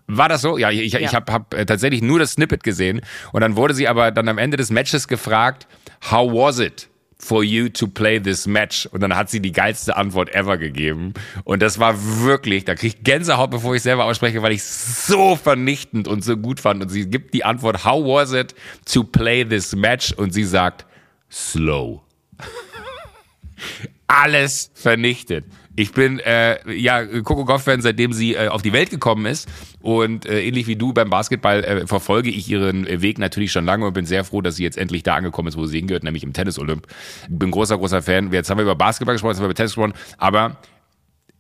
[0.07, 0.57] War das so?
[0.57, 0.99] Ja, ich, ja.
[0.99, 3.01] ich habe hab äh, tatsächlich nur das Snippet gesehen.
[3.31, 5.67] Und dann wurde sie aber dann am Ende des Matches gefragt,
[6.11, 6.89] how was it?
[7.19, 8.85] for you to play this match?
[8.87, 11.13] Und dann hat sie die geilste Antwort ever gegeben.
[11.43, 15.35] Und das war wirklich, da krieg ich Gänsehaut, bevor ich selber ausspreche, weil ich so
[15.35, 16.81] vernichtend und so gut fand.
[16.81, 18.53] Und sie gibt die Antwort, how was it
[18.85, 20.13] to play this match?
[20.13, 20.85] Und sie sagt,
[21.31, 22.01] slow.
[24.07, 25.45] Alles vernichtet.
[25.79, 29.47] Ich bin äh, ja Coco Goff-Fan, seitdem sie äh, auf die Welt gekommen ist.
[29.79, 33.85] Und äh, ähnlich wie du beim Basketball äh, verfolge ich ihren Weg natürlich schon lange
[33.85, 36.23] und bin sehr froh, dass sie jetzt endlich da angekommen ist, wo sie hingehört, nämlich
[36.23, 36.87] im Tennis-Olymp.
[37.29, 38.33] Bin großer, großer Fan.
[38.33, 39.93] Jetzt haben wir über Basketball gesprochen, jetzt haben wir über Tennis gesprochen.
[40.17, 40.57] Aber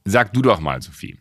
[0.05, 1.17] sag du doch mal, Sophie.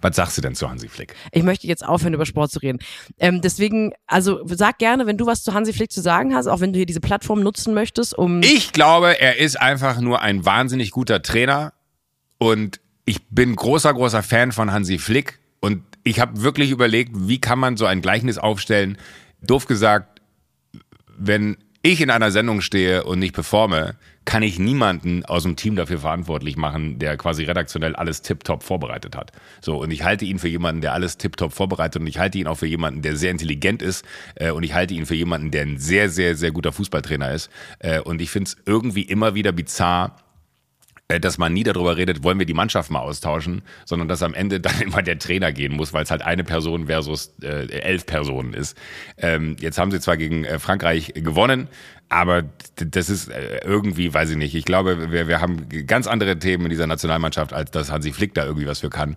[0.00, 1.14] Was sagst du denn zu Hansi Flick?
[1.32, 2.78] Ich möchte jetzt aufhören, über Sport zu reden.
[3.18, 6.60] Ähm, deswegen, also sag gerne, wenn du was zu Hansi Flick zu sagen hast, auch
[6.60, 8.42] wenn du hier diese Plattform nutzen möchtest, um.
[8.42, 11.72] Ich glaube, er ist einfach nur ein wahnsinnig guter Trainer
[12.38, 17.40] und ich bin großer, großer Fan von Hansi Flick und ich habe wirklich überlegt, wie
[17.40, 18.96] kann man so ein Gleichnis aufstellen.
[19.42, 20.20] Doof gesagt,
[21.16, 25.76] wenn ich in einer Sendung stehe und nicht performe, kann ich niemanden aus dem Team
[25.76, 29.32] dafür verantwortlich machen, der quasi redaktionell alles tiptop vorbereitet hat.
[29.60, 32.46] So, und ich halte ihn für jemanden, der alles tiptop vorbereitet und ich halte ihn
[32.46, 34.04] auch für jemanden, der sehr intelligent ist
[34.36, 37.50] äh, und ich halte ihn für jemanden, der ein sehr, sehr, sehr guter Fußballtrainer ist.
[37.78, 40.16] Äh, und ich finde es irgendwie immer wieder bizarr,
[41.18, 44.60] dass man nie darüber redet, wollen wir die Mannschaft mal austauschen, sondern dass am Ende
[44.60, 48.54] dann immer der Trainer gehen muss, weil es halt eine Person versus äh, elf Personen
[48.54, 48.76] ist.
[49.16, 51.68] Ähm, jetzt haben sie zwar gegen äh, Frankreich gewonnen,
[52.08, 52.44] aber
[52.76, 54.54] das ist äh, irgendwie, weiß ich nicht.
[54.54, 58.34] Ich glaube, wir, wir haben ganz andere Themen in dieser Nationalmannschaft, als dass Hansi Flick
[58.34, 59.16] da irgendwie was für kann.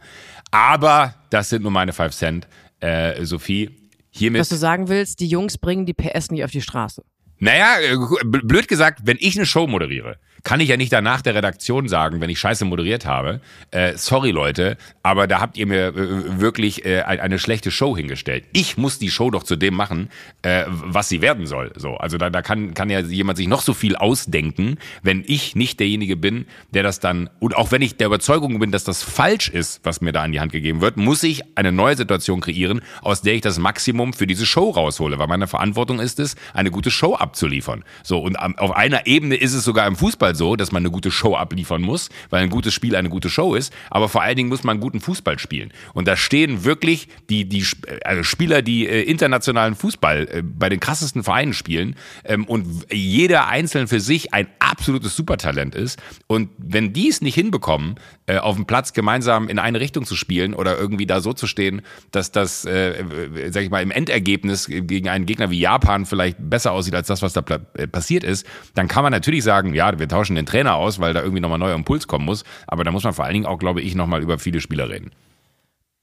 [0.51, 2.47] Aber das sind nur meine Five Cent.
[2.79, 4.41] Äh, Sophie, hiermit.
[4.41, 7.03] Was du sagen willst, die Jungs bringen die PS nicht auf die Straße.
[7.39, 11.36] Naja, äh, blöd gesagt, wenn ich eine Show moderiere, kann ich ja nicht danach der
[11.36, 13.39] Redaktion sagen, wenn ich scheiße moderiert habe,
[13.71, 18.43] äh, sorry Leute, aber da habt ihr mir äh, wirklich äh, eine schlechte Show hingestellt.
[18.51, 20.10] Ich muss die Show doch zu dem machen,
[20.41, 21.71] äh, was sie werden soll.
[21.77, 25.56] So, also da, da kann, kann ja jemand sich noch so viel ausdenken, wenn ich
[25.56, 29.01] nicht derjenige bin, der das dann, und auch wenn ich der Überzeugung bin, dass das
[29.01, 32.41] falsch ist, was mir da an die Hand gegeben wird, muss ich eine neue Situation
[32.41, 36.36] kreieren, aus der ich das Maximum für diese Show raushole, weil meine Verantwortung ist es,
[36.53, 37.86] eine gute Show abzuliefern.
[38.03, 40.91] So, und auf einer Ebene ist es sogar im Fußball Fußball so, dass man eine
[40.91, 43.74] gute Show abliefern muss, weil ein gutes Spiel eine gute Show ist.
[43.89, 45.72] Aber vor allen Dingen muss man guten Fußball spielen.
[45.93, 47.65] Und da stehen wirklich die, die
[48.04, 53.48] also Spieler, die äh, internationalen Fußball äh, bei den krassesten Vereinen spielen ähm, und jeder
[53.48, 56.02] einzeln für sich ein absolutes Supertalent ist.
[56.28, 60.15] Und wenn die es nicht hinbekommen, äh, auf dem Platz gemeinsam in eine Richtung zu
[60.15, 61.81] spielen oder irgendwie da so zu stehen,
[62.12, 63.03] dass das, äh,
[63.49, 67.21] sag ich mal, im Endergebnis gegen einen Gegner wie Japan vielleicht besser aussieht als das,
[67.21, 70.75] was da äh, passiert ist, dann kann man natürlich sagen, ja, wir tauschen den Trainer
[70.75, 72.43] aus, weil da irgendwie nochmal neuer Impuls kommen muss.
[72.67, 75.12] Aber da muss man vor allen Dingen auch, glaube ich, nochmal über viele Spieler reden.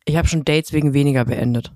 [0.05, 1.73] Ich habe schon Dates wegen weniger beendet.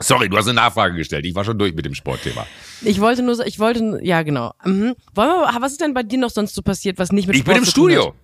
[0.00, 1.24] Sorry, du hast eine Nachfrage gestellt.
[1.24, 2.46] Ich war schon durch mit dem Sportthema.
[2.82, 4.52] Ich wollte nur, ich wollte, ja genau.
[4.64, 4.94] Mhm.
[5.14, 7.42] Wollen wir, was ist denn bei dir noch sonst so passiert, was nicht mit ich
[7.42, 8.14] Sport Ich bin im Studio.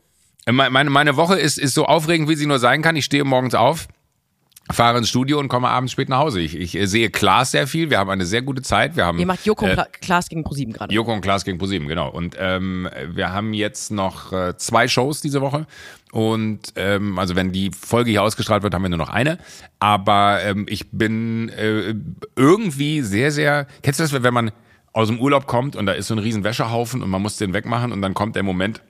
[0.50, 2.94] Meine, meine Woche ist, ist so aufregend, wie sie nur sein kann.
[2.94, 3.88] Ich stehe morgens auf,
[4.70, 6.40] fahre ins Studio und komme abends spät nach Hause.
[6.40, 7.90] Ich, ich äh, sehe Klaas sehr viel.
[7.90, 8.96] Wir haben eine sehr gute Zeit.
[8.96, 10.92] Wir haben, Ihr macht Joko und äh, Klaas gegen ProSieben gerade.
[10.94, 12.10] Joko und Klaas gegen ProSieben, genau.
[12.10, 15.66] Und ähm, wir haben jetzt noch äh, zwei Shows diese Woche.
[16.12, 19.38] Und ähm, also wenn die Folge hier ausgestrahlt wird, haben wir nur noch eine.
[19.80, 21.94] Aber ähm, ich bin äh,
[22.36, 23.66] irgendwie sehr, sehr.
[23.82, 24.50] Kennst du das, wenn man
[24.92, 27.52] aus dem Urlaub kommt und da ist so ein riesen Wäschehaufen und man muss den
[27.52, 28.80] wegmachen und dann kommt der Moment,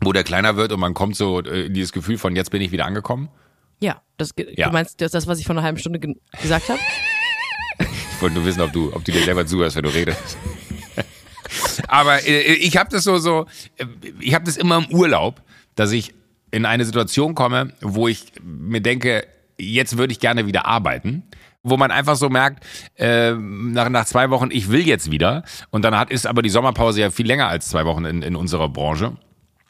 [0.00, 2.62] wo der kleiner wird und man kommt so äh, in dieses Gefühl von jetzt bin
[2.62, 3.28] ich wieder angekommen.
[3.80, 4.66] Ja, das, Ja.
[4.66, 6.80] du meinst das, das, was ich vor einer halben Stunde ge gesagt habe?
[7.78, 10.36] Ich wollte nur wissen, ob du, ob du dir selber zuhörst, wenn du redest.
[11.86, 13.86] Aber äh, ich habe das so, so, äh,
[14.20, 15.40] ich habe das immer im Urlaub,
[15.76, 16.14] dass ich
[16.50, 19.26] in eine Situation komme, wo ich mir denke,
[19.58, 21.22] jetzt würde ich gerne wieder arbeiten.
[21.62, 22.64] Wo man einfach so merkt,
[22.96, 25.42] äh, nach, nach zwei Wochen, ich will jetzt wieder.
[25.70, 28.36] Und dann hat, ist aber die Sommerpause ja viel länger als zwei Wochen in, in
[28.36, 29.16] unserer Branche.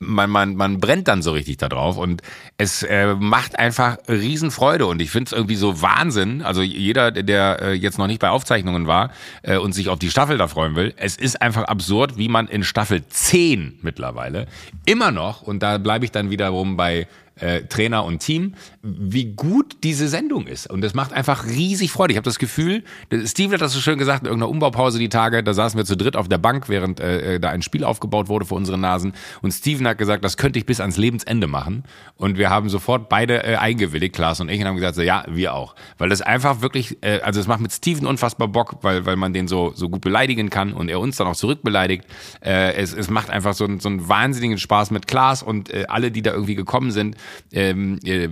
[0.00, 2.22] Man, man, man brennt dann so richtig da drauf und
[2.56, 6.42] es äh, macht einfach Riesenfreude und ich finde es irgendwie so Wahnsinn.
[6.42, 9.10] Also jeder, der äh, jetzt noch nicht bei Aufzeichnungen war
[9.42, 12.46] äh, und sich auf die Staffel da freuen will, es ist einfach absurd, wie man
[12.46, 14.46] in Staffel 10 mittlerweile
[14.86, 17.06] immer noch, und da bleibe ich dann wiederum bei
[17.40, 20.68] äh, Trainer und Team, wie gut diese Sendung ist.
[20.70, 22.12] Und es macht einfach riesig Freude.
[22.12, 22.82] Ich habe das Gefühl,
[23.24, 25.96] Steve hat das so schön gesagt, in irgendeiner Umbaupause die Tage, da saßen wir zu
[25.96, 29.12] dritt auf der Bank, während äh, da ein Spiel aufgebaut wurde vor unseren Nasen.
[29.42, 31.84] Und Steven hat gesagt, das könnte ich bis ans Lebensende machen.
[32.16, 35.24] Und wir haben sofort beide äh, eingewilligt, Klaas und ich, und haben gesagt, so, ja,
[35.28, 35.74] wir auch.
[35.98, 39.32] Weil das einfach wirklich, äh, also es macht mit Steven unfassbar Bock, weil, weil man
[39.32, 42.04] den so, so gut beleidigen kann und er uns dann auch zurückbeleidigt.
[42.44, 45.84] Äh, es, es macht einfach so, einen- so einen wahnsinnigen Spaß mit Klaas und äh,
[45.88, 47.16] alle, die da irgendwie gekommen sind.
[47.52, 48.28] Ähm, äh,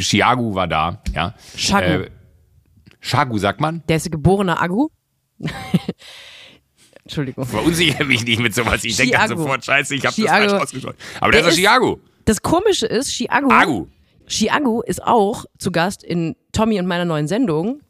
[0.00, 1.34] Chiagu war da, ja.
[1.56, 2.04] Shagu.
[2.04, 2.10] Äh,
[3.00, 3.82] Shagu, sagt man?
[3.88, 4.88] Der ist geborener Agu.
[7.04, 7.44] Entschuldigung.
[7.44, 8.82] Verunsichere mich nicht mit sowas.
[8.84, 9.42] Ich denke dann Chiago.
[9.42, 10.48] sofort, scheiße, ich habe das Chiago.
[10.48, 10.96] falsch ausgesprochen.
[11.20, 12.00] Aber der, Der ist Chiago.
[12.24, 13.86] Das Komische ist, Chiagu, Agu.
[14.26, 17.82] Chiagu ist auch zu Gast in Tommy und meiner neuen Sendung.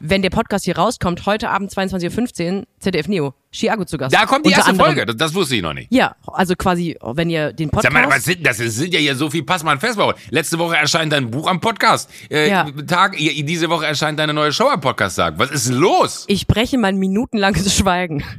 [0.00, 4.14] Wenn der Podcast hier rauskommt, heute Abend 22.15 Uhr, ZDF Neo, Chiago zu Gast.
[4.14, 4.86] da kommt die Unter erste anderem.
[4.94, 5.06] Folge.
[5.06, 5.92] Das, das wusste ich noch nicht.
[5.92, 8.24] Ja, also quasi, wenn ihr den Sag mal, was Podcast...
[8.26, 10.14] sind, das sind ja hier so viel Passmann Festbau.
[10.30, 12.10] Letzte Woche erscheint dein Buch am Podcast.
[12.30, 12.66] Äh, Ja.
[12.86, 15.16] Tag, diese Woche erscheint deine neue Show am Podcast.
[15.16, 15.34] Tag.
[15.38, 16.24] Was ist denn los?
[16.28, 18.22] Ich breche mein minutenlanges Schweigen.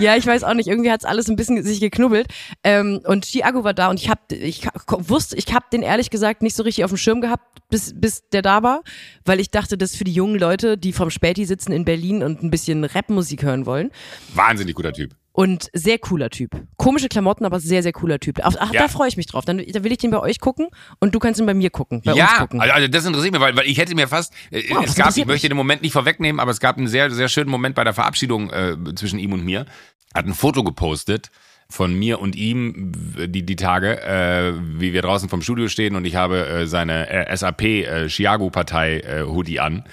[0.00, 2.26] ja, ich weiß auch nicht, irgendwie hat's alles ein bisschen sich geknubbelt.
[2.64, 6.42] Ähm, und Chiago war da und ich hab, ich wusste, ich hab den ehrlich gesagt
[6.42, 8.82] nicht so richtig auf dem Schirm gehabt, bis, bis der da war,
[9.24, 12.22] weil ich dachte, das ist für die jungen Leute, die vom Späti sitzen in Berlin
[12.22, 13.90] und ein bisschen Rapmusik hören wollen.
[14.34, 15.19] Wahnsinnig guter Typ.
[15.32, 16.50] Und sehr cooler Typ.
[16.76, 18.40] Komische Klamotten, aber sehr, sehr cooler Typ.
[18.42, 18.82] Ach, Ja.
[18.82, 19.44] da freue ich mich drauf.
[19.44, 20.66] Dann, dann will ich den bei euch gucken
[20.98, 22.02] und du kannst ihn bei mir gucken.
[22.04, 22.60] Bei uns ja, gucken.
[22.60, 24.96] also also das interessiert mich, weil, weil ich hätte mir fast, äh, Wow, was es
[24.96, 27.74] gab, ich möchte den Moment nicht vorwegnehmen, aber es gab einen sehr, sehr schönen Moment
[27.76, 29.66] bei der Verabschiedung äh, zwischen ihm und mir.
[30.14, 31.30] Hat ein Foto gepostet
[31.68, 32.92] von mir und ihm
[33.28, 37.08] die, die Tage, äh, wie wir draußen vom Studio stehen und ich habe äh, seine
[37.08, 39.84] äh, SAP äh, Chiago-Partei äh, Hoodie an,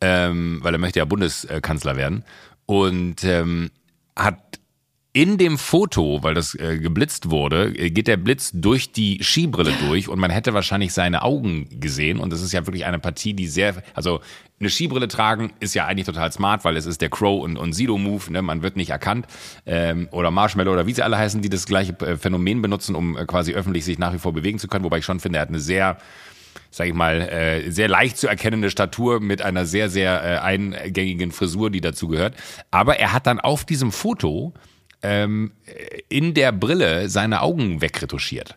[0.00, 2.24] ähm, weil er möchte ja Bundeskanzler werden
[2.64, 3.70] und ähm,
[4.16, 4.38] hat
[5.16, 9.72] in dem Foto, weil das äh, geblitzt wurde, äh, geht der Blitz durch die Skibrille
[9.88, 12.18] durch und man hätte wahrscheinlich seine Augen gesehen.
[12.18, 14.20] Und das ist ja wirklich eine Partie, die sehr, also
[14.60, 17.72] eine Skibrille tragen ist ja eigentlich total smart, weil es ist der Crow und, und
[17.72, 18.42] Sido-Move, ne?
[18.42, 19.26] man wird nicht erkannt.
[19.64, 23.16] Ähm, oder Marshmallow oder wie sie alle heißen, die das gleiche äh, Phänomen benutzen, um
[23.16, 24.84] äh, quasi öffentlich sich nach wie vor bewegen zu können.
[24.84, 25.96] Wobei ich schon finde, er hat eine sehr
[26.70, 31.32] sag ich mal, äh, sehr leicht zu erkennende Statur mit einer sehr, sehr äh, eingängigen
[31.32, 32.34] Frisur, die dazu gehört.
[32.70, 34.52] Aber er hat dann auf diesem Foto
[35.02, 35.52] ähm,
[36.08, 38.56] in der Brille seine Augen wegretuschiert.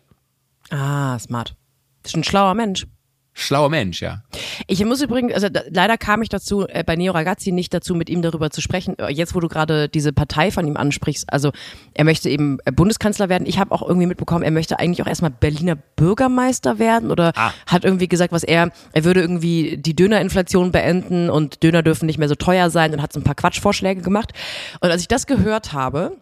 [0.69, 1.56] Ah, smart.
[2.04, 2.86] Das ist ein schlauer Mensch.
[3.34, 4.23] Schlauer Mensch, ja.
[4.67, 7.95] Ich muss übrigens, also da, leider kam ich dazu, äh, bei Neo Ragazzi nicht dazu,
[7.95, 8.97] mit ihm darüber zu sprechen.
[8.99, 11.52] Äh, Jetzt, wo du gerade diese Partei von ihm ansprichst, also
[11.93, 13.47] er möchte eben äh, Bundeskanzler werden.
[13.47, 17.54] Ich habe auch irgendwie mitbekommen, er möchte eigentlich auch erstmal Berliner Bürgermeister werden oder Ah.
[17.65, 22.17] hat irgendwie gesagt, was er, er würde irgendwie die Dönerinflation beenden und Döner dürfen nicht
[22.17, 24.34] mehr so teuer sein und hat so ein paar Quatschvorschläge gemacht.
[24.82, 26.17] Und als ich das gehört habe,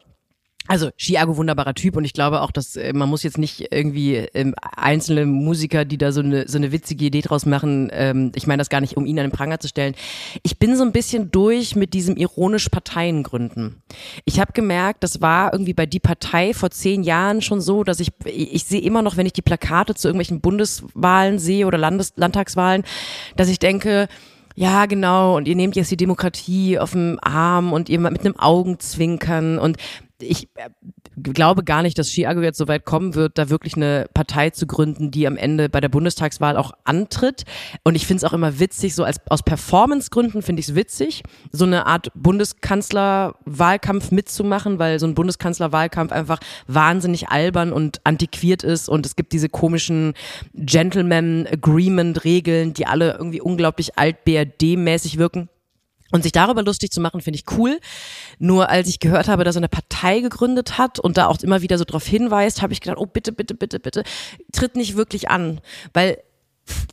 [0.67, 4.15] also Chiago wunderbarer Typ und ich glaube auch, dass äh, man muss jetzt nicht irgendwie
[4.15, 7.89] ähm, einzelne Musiker, die da so eine so eine witzige Idee draus machen.
[7.91, 9.95] Ähm, ich meine das gar nicht, um ihn an den Pranger zu stellen.
[10.43, 13.81] Ich bin so ein bisschen durch mit diesem ironisch Parteien gründen.
[14.25, 17.99] Ich habe gemerkt, das war irgendwie bei die Partei vor zehn Jahren schon so, dass
[17.99, 22.13] ich ich sehe immer noch, wenn ich die Plakate zu irgendwelchen Bundeswahlen sehe oder Landes
[22.15, 22.83] Landtagswahlen,
[23.35, 24.07] dass ich denke
[24.59, 25.37] ja, genau.
[25.37, 29.59] Und ihr nehmt jetzt die Demokratie auf dem Arm und ihr mit einem Augenzwinkern.
[29.59, 29.77] Und
[30.19, 30.69] ich äh,
[31.21, 34.67] glaube gar nicht, dass Chiago jetzt so weit kommen wird, da wirklich eine Partei zu
[34.67, 37.45] gründen, die am Ende bei der Bundestagswahl auch antritt.
[37.83, 41.21] Und ich finde es auch immer witzig, so als aus Performancegründen finde ich es witzig,
[41.51, 48.89] so eine Art Bundeskanzlerwahlkampf mitzumachen, weil so ein Bundeskanzlerwahlkampf einfach wahnsinnig albern und antiquiert ist
[48.89, 50.13] und es gibt diese komischen
[50.53, 55.49] Gentleman-Agreement-Regeln, die alle irgendwie unglaublich alt-BRD-mäßig wirken.
[56.11, 57.79] Und sich darüber lustig zu machen, finde ich cool.
[58.39, 61.61] Nur als ich gehört habe, dass er eine Partei gegründet hat und da auch immer
[61.61, 64.03] wieder so drauf hinweist, habe ich gedacht, oh bitte, bitte, bitte, bitte,
[64.53, 65.59] tritt nicht wirklich an.
[65.93, 66.17] Weil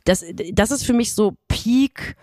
[0.03, 2.15] das, das ist für mich so Peak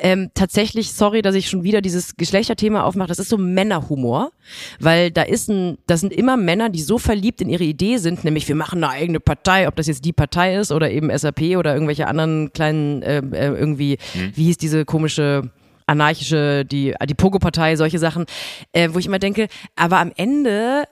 [0.00, 4.30] ähm, tatsächlich, sorry, dass ich schon wieder dieses Geschlechterthema aufmache, das ist so Männerhumor,
[4.78, 8.22] weil da ist ein, das sind immer Männer, die so verliebt in ihre Idee sind,
[8.22, 11.56] nämlich wir machen eine eigene Partei, ob das jetzt die Partei ist oder eben SAP
[11.56, 14.32] oder irgendwelche anderen kleinen, äh, äh, irgendwie, Mhm.
[14.34, 15.50] wie hieß diese komische
[15.88, 18.26] anarchische, die, die Pogo-Partei, solche Sachen,
[18.72, 20.86] äh, wo ich immer denke, aber am Ende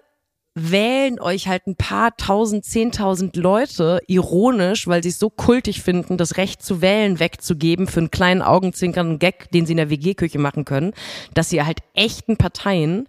[0.59, 6.17] wählen euch halt ein paar tausend, zehntausend Leute ironisch, weil sie es so kultig finden,
[6.17, 10.39] das Recht zu wählen wegzugeben für einen kleinen augenzwinkernden Gag, den sie in der WG-Küche
[10.39, 10.95] machen können,
[11.35, 13.07] dass sie halt echten Parteien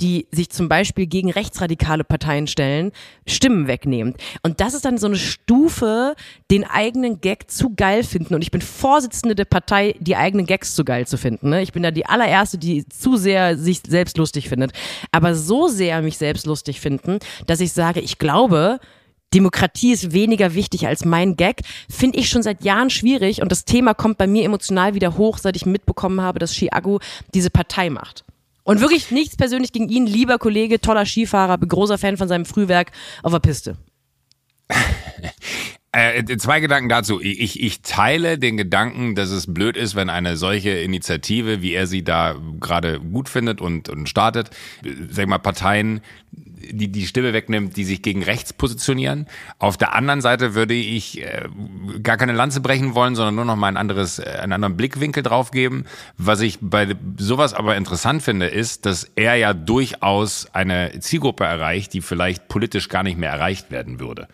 [0.00, 2.92] die sich zum Beispiel gegen rechtsradikale Parteien stellen,
[3.26, 4.14] Stimmen wegnehmen.
[4.42, 6.14] Und das ist dann so eine Stufe,
[6.50, 8.34] den eigenen Gag zu geil finden.
[8.34, 11.50] Und ich bin Vorsitzende der Partei, die eigenen Gags zu geil zu finden.
[11.50, 11.62] Ne?
[11.62, 14.72] Ich bin da die allererste, die zu sehr sich selbst lustig findet.
[15.12, 18.80] Aber so sehr mich selbst lustig finden, dass ich sage, ich glaube,
[19.32, 23.64] Demokratie ist weniger wichtig als mein Gag, finde ich schon seit Jahren schwierig und das
[23.64, 26.98] Thema kommt bei mir emotional wieder hoch, seit ich mitbekommen habe, dass Chiago
[27.32, 28.24] diese Partei macht.
[28.62, 32.92] Und wirklich nichts persönlich gegen ihn, lieber Kollege, toller Skifahrer, großer Fan von seinem Frühwerk
[33.22, 33.76] auf der Piste.
[35.92, 37.20] Äh, zwei Gedanken dazu.
[37.20, 41.88] Ich, ich teile den Gedanken, dass es blöd ist, wenn eine solche Initiative, wie er
[41.88, 44.50] sie da gerade gut findet und, und startet,
[44.84, 46.00] äh, sag mal, Parteien
[46.60, 49.26] die die Stimme wegnimmt, die sich gegen rechts positionieren.
[49.58, 51.48] Auf der anderen Seite würde ich äh,
[52.02, 55.22] gar keine Lanze brechen wollen, sondern nur noch mal ein anderes, äh, einen anderen Blickwinkel
[55.22, 55.84] drauf geben.
[56.18, 61.92] Was ich bei sowas aber interessant finde, ist, dass er ja durchaus eine Zielgruppe erreicht,
[61.94, 64.28] die vielleicht politisch gar nicht mehr erreicht werden würde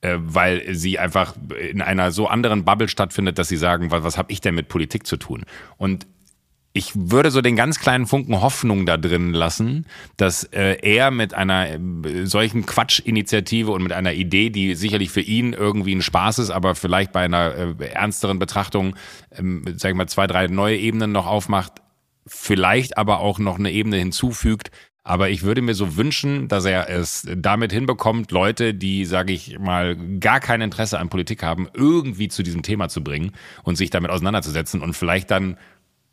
[0.00, 4.18] äh, weil sie einfach in einer so anderen Bubble stattfindet, dass sie sagen, was, was
[4.18, 5.44] habe ich denn mit Politik zu tun?
[5.78, 6.06] Und
[6.76, 11.32] ich würde so den ganz kleinen Funken Hoffnung da drin lassen, dass äh, er mit
[11.32, 16.40] einer äh, solchen Quatschinitiative und mit einer Idee, die sicherlich für ihn irgendwie ein Spaß
[16.40, 18.96] ist, aber vielleicht bei einer äh, ernsteren Betrachtung,
[19.38, 21.74] ähm, sag ich mal, zwei, drei neue Ebenen noch aufmacht,
[22.26, 24.72] vielleicht aber auch noch eine Ebene hinzufügt,
[25.06, 29.58] aber ich würde mir so wünschen, dass er es damit hinbekommt, Leute, die, sage ich
[29.58, 33.32] mal, gar kein Interesse an Politik haben, irgendwie zu diesem Thema zu bringen
[33.64, 35.58] und sich damit auseinanderzusetzen und vielleicht dann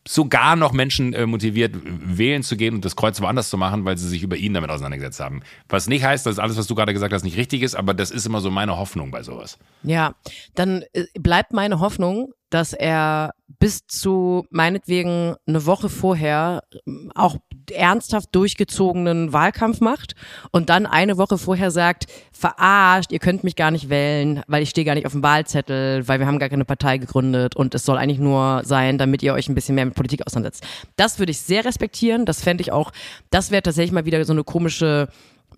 [0.08, 3.98] sogar noch Menschen äh, motiviert, wählen zu gehen und das Kreuz woanders zu machen, weil
[3.98, 5.42] sie sich über ihn damit auseinandergesetzt haben.
[5.70, 8.10] Was nicht heißt, dass alles, was du gerade gesagt hast, nicht richtig ist, aber das
[8.12, 9.60] ist immer so meine Hoffnung bei sowas.
[9.84, 10.16] Ja,
[10.56, 17.38] dann äh, bleibt meine Hoffnung, dass er bis zu meinetwegen eine Woche vorher ähm, auch
[17.72, 20.16] ernsthaft durchgezogenen Wahlkampf macht
[20.52, 24.70] und dann eine Woche vorher sagt, verarscht, ihr könnt mich gar nicht wählen, weil ich
[24.70, 27.86] stehe gar nicht auf dem Wahlzettel, weil wir haben gar keine Partei gegründet und es
[27.86, 30.66] soll eigentlich nur sein, damit ihr euch ein bisschen mehr mit Politik auseinandersetzt.
[30.96, 32.92] Das würde ich sehr respektieren, das fände ich auch,
[33.30, 35.08] das wäre tatsächlich mal wieder so eine komische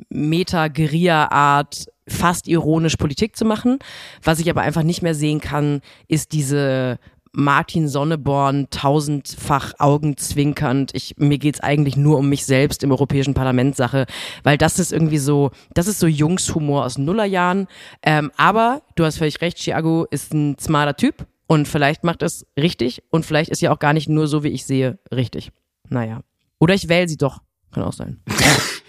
[0.09, 3.79] Meta-Guerilla-Art, fast ironisch Politik zu machen.
[4.23, 6.99] Was ich aber einfach nicht mehr sehen kann, ist diese
[7.33, 10.91] Martin Sonneborn tausendfach augenzwinkernd.
[10.93, 14.05] Ich, mir geht's eigentlich nur um mich selbst im Europäischen Parlament Sache,
[14.43, 17.67] weil das ist irgendwie so, das ist so Jungshumor aus Nullerjahren.
[18.03, 22.45] Ähm, aber du hast völlig recht, Chiago ist ein smarter Typ und vielleicht macht es
[22.57, 25.51] richtig und vielleicht ist ja auch gar nicht nur so, wie ich sehe, richtig.
[25.89, 26.21] Naja.
[26.59, 27.41] Oder ich wähle sie doch.
[27.71, 28.21] Kann auch sein.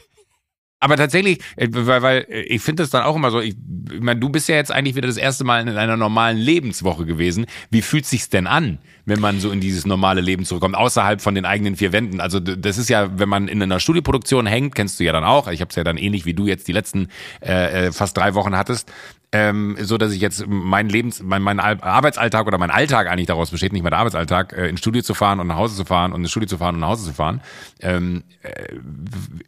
[0.85, 3.57] Aber tatsächlich, äh, weil, weil äh, ich finde das dann auch immer so, ich,
[3.90, 7.07] ich meine, du bist ja jetzt eigentlich wieder das erste Mal in einer normalen Lebenswoche
[7.07, 7.47] gewesen.
[7.70, 11.35] Wie fühlt sich's denn an, wenn man so in dieses normale Leben zurückkommt, außerhalb von
[11.35, 12.20] den eigenen vier Wänden?
[12.20, 15.49] Also das ist ja, wenn man in einer Studioproduktion hängt, kennst du ja dann auch.
[15.49, 17.09] Ich habe es ja dann ähnlich wie du jetzt die letzten
[17.40, 18.92] äh, fast drei Wochen hattest
[19.35, 23.51] ähm, so dass ich jetzt mein Lebens, mein, mein Arbeitsalltag oder mein Alltag eigentlich daraus
[23.51, 26.20] besteht, nicht der Arbeitsalltag, äh, ins Studio zu fahren und nach Hause zu fahren und
[26.20, 27.40] ins Studio zu fahren und nach Hause zu fahren,
[27.81, 28.77] ähm, äh,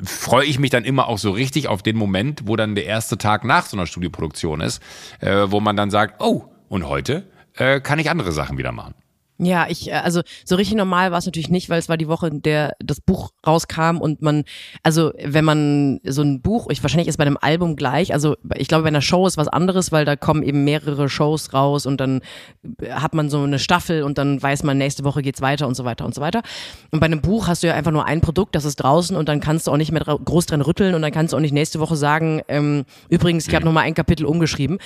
[0.02, 3.16] freue ich mich dann immer auch so richtig auf den Moment, wo dann der erste
[3.16, 4.82] Tag nach so einer Studioproduktion ist,
[5.20, 8.94] äh, wo man dann sagt, oh, und heute äh, kann ich andere Sachen wieder machen.
[9.38, 12.08] Ja, ich, äh, also so richtig normal war es natürlich nicht, weil es war die
[12.08, 14.44] Woche, in der das Buch rauskam und man,
[14.82, 18.68] also wenn man so ein Buch, ich wahrscheinlich ist bei einem Album gleich, also ich
[18.68, 22.00] glaube bei einer Show ist was anderes, weil da kommen eben mehrere Shows raus und
[22.00, 22.22] dann
[22.90, 25.84] hat man so eine Staffel und dann weiß man, nächste Woche geht's weiter und so
[25.84, 26.40] weiter und so weiter.
[26.90, 29.28] Und bei einem Buch hast du ja einfach nur ein Produkt, das ist draußen und
[29.28, 31.52] dann kannst du auch nicht mehr groß dran rütteln und dann kannst du auch nicht
[31.52, 34.78] nächste Woche sagen, ähm, übrigens, ich habe nochmal ein Kapitel umgeschrieben.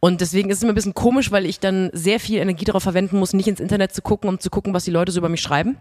[0.00, 2.82] Und deswegen ist es immer ein bisschen komisch, weil ich dann sehr viel Energie darauf
[2.82, 5.28] verwenden muss, nicht ins Internet zu gucken, um zu gucken, was die Leute so über
[5.28, 5.76] mich schreiben.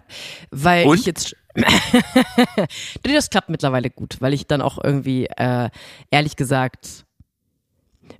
[0.49, 0.99] Weil Und?
[0.99, 1.35] ich jetzt.
[3.03, 5.69] das klappt mittlerweile gut, weil ich dann auch irgendwie, äh,
[6.11, 7.05] ehrlich gesagt,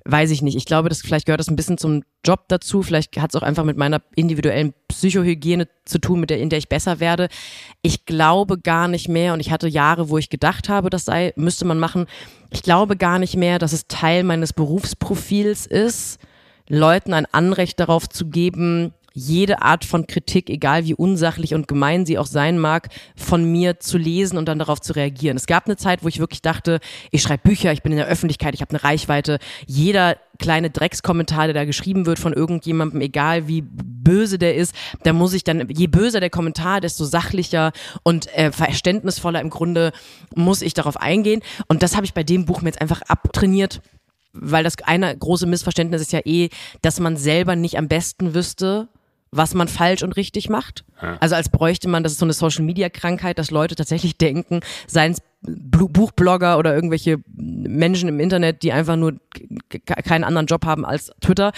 [0.06, 0.56] weiß ich nicht.
[0.56, 2.84] Ich glaube, das vielleicht gehört das ein bisschen zum Job dazu.
[2.84, 6.60] Vielleicht hat es auch einfach mit meiner individuellen Psychohygiene zu tun, mit der, in der
[6.60, 7.28] ich besser werde.
[7.82, 11.34] Ich glaube gar nicht mehr, und ich hatte Jahre, wo ich gedacht habe, das sei,
[11.36, 12.06] müsste man machen.
[12.52, 16.20] Ich glaube gar nicht mehr, dass es Teil meines Berufsprofils ist,
[16.70, 22.06] Leuten ein Anrecht darauf zu geben, jede Art von Kritik, egal wie unsachlich und gemein
[22.06, 25.38] sie auch sein mag, von mir zu lesen und dann darauf zu reagieren.
[25.38, 28.06] Es gab eine Zeit, wo ich wirklich dachte, ich schreibe Bücher, ich bin in der
[28.06, 29.40] Öffentlichkeit, ich habe eine Reichweite.
[29.66, 35.14] Jeder kleine Dreckskommentar, der da geschrieben wird von irgendjemandem, egal wie böse der ist, da
[35.14, 37.72] muss ich dann, je böser der Kommentar, desto sachlicher
[38.04, 39.94] und äh, verständnisvoller im Grunde
[40.36, 41.42] muss ich darauf eingehen.
[41.68, 43.82] Und das habe ich bei dem Buch mir jetzt einfach abtrainiert
[44.40, 46.50] weil das eine große Missverständnis ist ja eh,
[46.84, 48.88] dass man selber nicht am besten wüsste,
[49.32, 50.86] was man falsch und richtig macht.
[51.20, 55.22] Also als bräuchte man, das ist so eine Social-Media-Krankheit, dass Leute tatsächlich denken, seien es
[55.48, 59.14] Buchblogger oder irgendwelche Menschen im Internet, die einfach nur
[59.86, 61.52] keinen anderen Job haben als Twitter.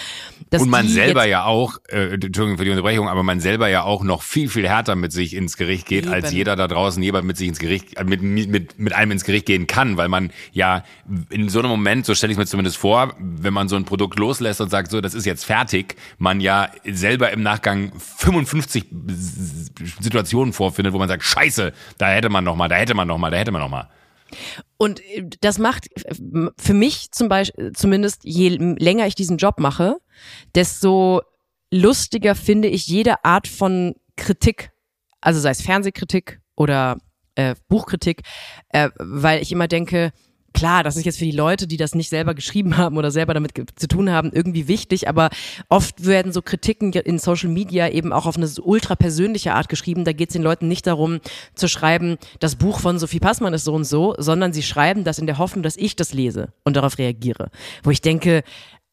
[0.52, 4.04] und man selber ja auch, äh, Entschuldigung für die Unterbrechung, aber man selber ja auch
[4.04, 6.14] noch viel, viel härter mit sich ins Gericht geht, eben.
[6.14, 9.24] als jeder da draußen jemand mit sich ins Gericht, äh, mit, mit, mit einem ins
[9.24, 10.84] Gericht gehen kann, weil man ja
[11.30, 14.20] in so einem Moment, so stelle ich mir zumindest vor, wenn man so ein Produkt
[14.20, 18.86] loslässt und sagt, so, das ist jetzt fertig, man ja selber im Nachgang 55
[20.00, 23.18] Situationen vorfindet, wo man sagt, scheiße, da hätte man noch mal, da hätte man noch
[23.18, 23.79] mal, da hätte man noch mal.
[24.78, 25.90] Und äh, das macht
[26.58, 29.98] für mich zum Beispiel, zumindest je länger ich diesen Job mache,
[30.56, 31.22] desto
[31.72, 34.72] lustiger finde ich jede Art von Kritik,
[35.22, 36.98] also sei es Fernsehkritik oder
[37.36, 38.24] äh, Buchkritik,
[38.70, 40.12] äh, weil ich immer denke,
[40.54, 43.34] klar, das ist jetzt für die Leute, die das nicht selber geschrieben haben oder selber
[43.34, 45.30] damit zu tun haben, irgendwie wichtig, aber
[45.70, 50.06] oft werden so Kritiken in Social Media eben auch auf eine ultra persönliche Art geschrieben.
[50.06, 51.20] Da geht es den Leuten nicht darum
[51.56, 55.20] zu schreiben, das Buch von Sophie Passmann ist so und so, sondern sie schreiben das
[55.20, 57.50] in der Hoffnung, dass ich das lese und darauf reagiere.
[57.84, 58.43] Wo ich denke,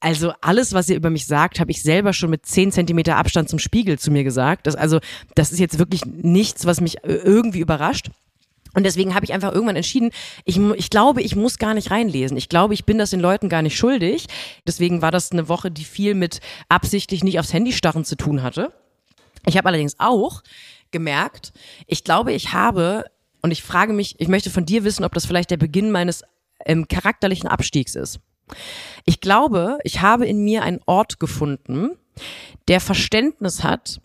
[0.00, 3.48] also alles, was ihr über mich sagt, habe ich selber schon mit zehn Zentimeter Abstand
[3.48, 4.66] zum Spiegel zu mir gesagt.
[4.66, 5.00] Das, also,
[5.34, 8.10] das ist jetzt wirklich nichts, was mich irgendwie überrascht.
[8.76, 10.10] Und deswegen habe ich einfach irgendwann entschieden,
[10.44, 12.36] ich, ich glaube, ich muss gar nicht reinlesen.
[12.36, 14.26] Ich glaube, ich bin das den Leuten gar nicht schuldig.
[14.66, 18.42] Deswegen war das eine Woche, die viel mit absichtlich nicht aufs Handy starren zu tun
[18.42, 18.74] hatte.
[19.46, 20.42] Ich habe allerdings auch
[20.90, 21.54] gemerkt,
[21.86, 23.06] ich glaube, ich habe,
[23.40, 26.22] und ich frage mich, ich möchte von dir wissen, ob das vielleicht der Beginn meines
[26.66, 28.20] ähm, charakterlichen Abstiegs ist.
[29.06, 31.92] Ich glaube, ich habe in mir einen Ort gefunden,
[32.68, 34.02] der Verständnis hat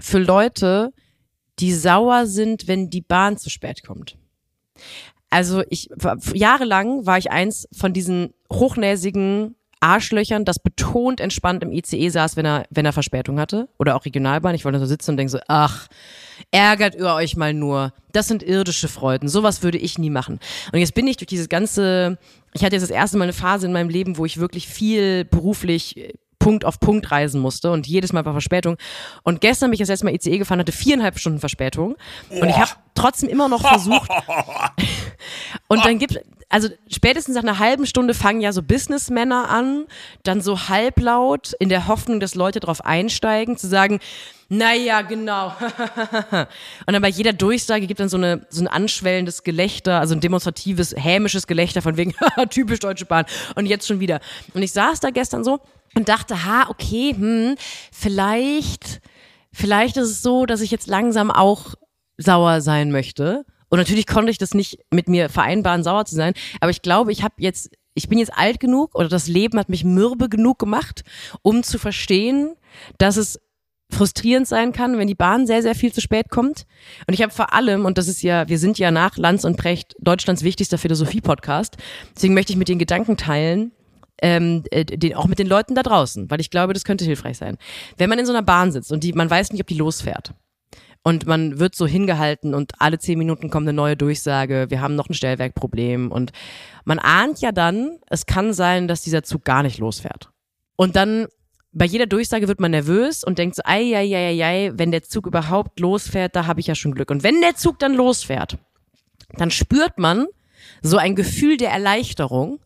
[0.00, 0.94] für Leute,
[1.58, 4.16] die sauer sind, wenn die Bahn zu spät kommt.
[5.30, 5.88] Also ich
[6.32, 12.46] jahrelang war ich eins von diesen hochnäsigen Arschlöchern, das betont entspannt im ICE saß, wenn
[12.46, 13.68] er, wenn er Verspätung hatte.
[13.78, 14.54] Oder auch Regionalbahn.
[14.54, 15.88] Ich wollte so sitzen und denke so, ach,
[16.50, 17.92] ärgert ihr euch mal nur.
[18.12, 19.28] Das sind irdische Freuden.
[19.28, 20.40] Sowas würde ich nie machen.
[20.72, 22.16] Und jetzt bin ich durch dieses ganze,
[22.54, 25.26] ich hatte jetzt das erste Mal eine Phase in meinem Leben, wo ich wirklich viel
[25.26, 26.14] beruflich
[26.44, 28.76] Punkt auf Punkt reisen musste und jedes Mal war Verspätung.
[29.22, 31.96] Und gestern bin ich das erste Mal ICE gefahren, hatte viereinhalb Stunden Verspätung.
[32.28, 34.10] Und ich habe trotzdem immer noch versucht.
[35.68, 36.20] und dann gibt,
[36.50, 39.86] also spätestens nach einer halben Stunde fangen ja so Businessmänner an,
[40.22, 44.00] dann so halblaut in der Hoffnung, dass Leute drauf einsteigen, zu sagen,
[44.50, 45.46] naja, genau.
[46.86, 50.20] und dann bei jeder Durchsage gibt dann so, eine, so ein anschwellendes Gelächter, also ein
[50.20, 52.14] demonstratives, hämisches Gelächter von wegen,
[52.50, 53.24] typisch Deutsche Bahn.
[53.54, 54.20] Und jetzt schon wieder.
[54.52, 55.60] Und ich saß da gestern so
[55.94, 57.54] und dachte, ha, okay, hm,
[57.92, 59.00] vielleicht,
[59.52, 61.74] vielleicht ist es so, dass ich jetzt langsam auch
[62.16, 63.44] sauer sein möchte.
[63.68, 66.34] Und natürlich konnte ich das nicht mit mir vereinbaren, sauer zu sein.
[66.60, 69.68] Aber ich glaube, ich habe jetzt, ich bin jetzt alt genug oder das Leben hat
[69.68, 71.02] mich mürbe genug gemacht,
[71.42, 72.54] um zu verstehen,
[72.98, 73.40] dass es
[73.90, 76.66] frustrierend sein kann, wenn die Bahn sehr, sehr viel zu spät kommt.
[77.06, 79.56] Und ich habe vor allem, und das ist ja, wir sind ja nach Lanz und
[79.56, 81.76] Precht Deutschlands wichtigster Philosophie-Podcast,
[82.14, 83.72] deswegen möchte ich mit den Gedanken teilen,
[84.22, 87.38] ähm, äh, den, auch mit den Leuten da draußen, weil ich glaube, das könnte hilfreich
[87.38, 87.58] sein.
[87.96, 90.34] Wenn man in so einer Bahn sitzt und die, man weiß nicht, ob die losfährt
[91.02, 94.94] und man wird so hingehalten und alle zehn Minuten kommt eine neue Durchsage, wir haben
[94.94, 96.32] noch ein Stellwerkproblem und
[96.84, 100.30] man ahnt ja dann, es kann sein, dass dieser Zug gar nicht losfährt.
[100.76, 101.26] Und dann
[101.74, 105.02] bei jeder Durchsage wird man nervös und denkt so, ei, ei, ei, ei, wenn der
[105.02, 107.10] Zug überhaupt losfährt, da habe ich ja schon Glück.
[107.10, 108.58] Und wenn der Zug dann losfährt,
[109.36, 110.26] dann spürt man
[110.82, 112.60] so ein Gefühl der Erleichterung,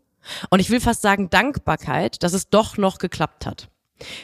[0.51, 3.69] und ich will fast sagen Dankbarkeit, dass es doch noch geklappt hat.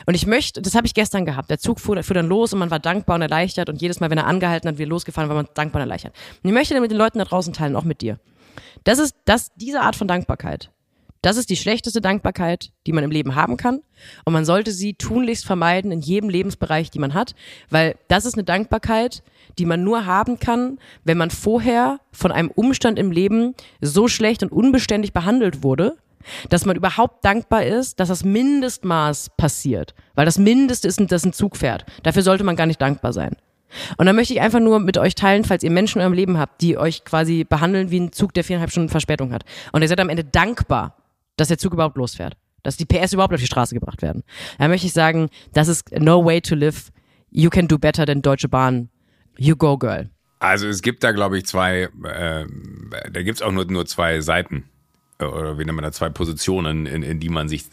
[0.07, 1.51] Und ich möchte, das habe ich gestern gehabt.
[1.51, 4.11] Der Zug fuhr, fuhr dann los und man war dankbar und erleichtert und jedes Mal,
[4.11, 6.15] wenn er angehalten hat, wir losgefahren, war man dankbar und erleichtert.
[6.43, 8.19] Und ich möchte dann mit den Leuten da draußen teilen, auch mit dir.
[8.85, 10.71] Das ist das, diese Art von Dankbarkeit.
[11.25, 13.81] Das ist die schlechteste Dankbarkeit, die man im Leben haben kann.
[14.27, 17.35] Und man sollte sie tunlichst vermeiden in jedem Lebensbereich, die man hat,
[17.71, 19.23] weil das ist eine Dankbarkeit,
[19.59, 24.43] die man nur haben kann, wenn man vorher von einem Umstand im Leben so schlecht
[24.43, 25.97] und unbeständig behandelt wurde,
[26.51, 29.95] dass man überhaupt dankbar ist, dass das Mindestmaß passiert.
[30.15, 31.87] Weil das Mindeste ist, dass ein Zug fährt.
[32.03, 33.35] Dafür sollte man gar nicht dankbar sein.
[33.97, 36.39] Und dann möchte ich einfach nur mit euch teilen, falls ihr Menschen in eurem Leben
[36.39, 39.45] habt, die euch quasi behandeln wie ein Zug, der viereinhalb Stunden Verspätung hat.
[39.73, 40.99] Und ihr seid am Ende dankbar,
[41.37, 42.37] dass der Zug überhaupt losfährt.
[42.63, 44.23] Dass die PS überhaupt auf die Straße gebracht werden.
[44.59, 46.91] Da möchte ich sagen, das ist no way to live
[47.31, 48.89] you can do better than Deutsche Bahn.
[49.37, 50.09] You go, girl.
[50.39, 52.47] Also es gibt da, glaube ich, zwei, äh,
[53.11, 54.65] da gibt's auch nur, nur zwei Seiten.
[55.19, 57.65] Oder wie nennt man da, zwei Positionen, in, in die man sich.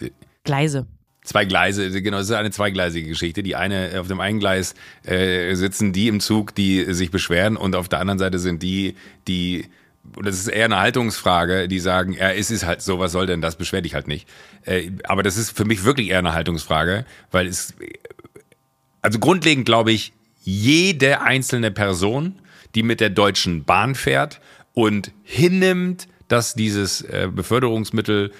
[0.44, 0.88] Gleise.
[1.24, 3.44] Zwei Gleise, genau, es ist eine zweigleisige Geschichte.
[3.44, 7.76] Die eine, auf dem einen Gleis äh, sitzen die im Zug, die sich beschweren und
[7.76, 8.96] auf der anderen Seite sind die,
[9.28, 9.66] die
[10.16, 13.28] und das ist eher eine Haltungsfrage, die sagen, ja, es ist halt so, was soll
[13.28, 14.28] denn das, beschwer dich halt nicht.
[14.66, 17.74] Äh, aber das ist für mich wirklich eher eine Haltungsfrage, weil es,
[19.02, 22.40] also grundlegend glaube ich, jede einzelne Person,
[22.74, 24.42] die mit der Deutschen Bahn fährt
[24.74, 28.32] und hinnimmt, dass dieses äh, Beförderungsmittel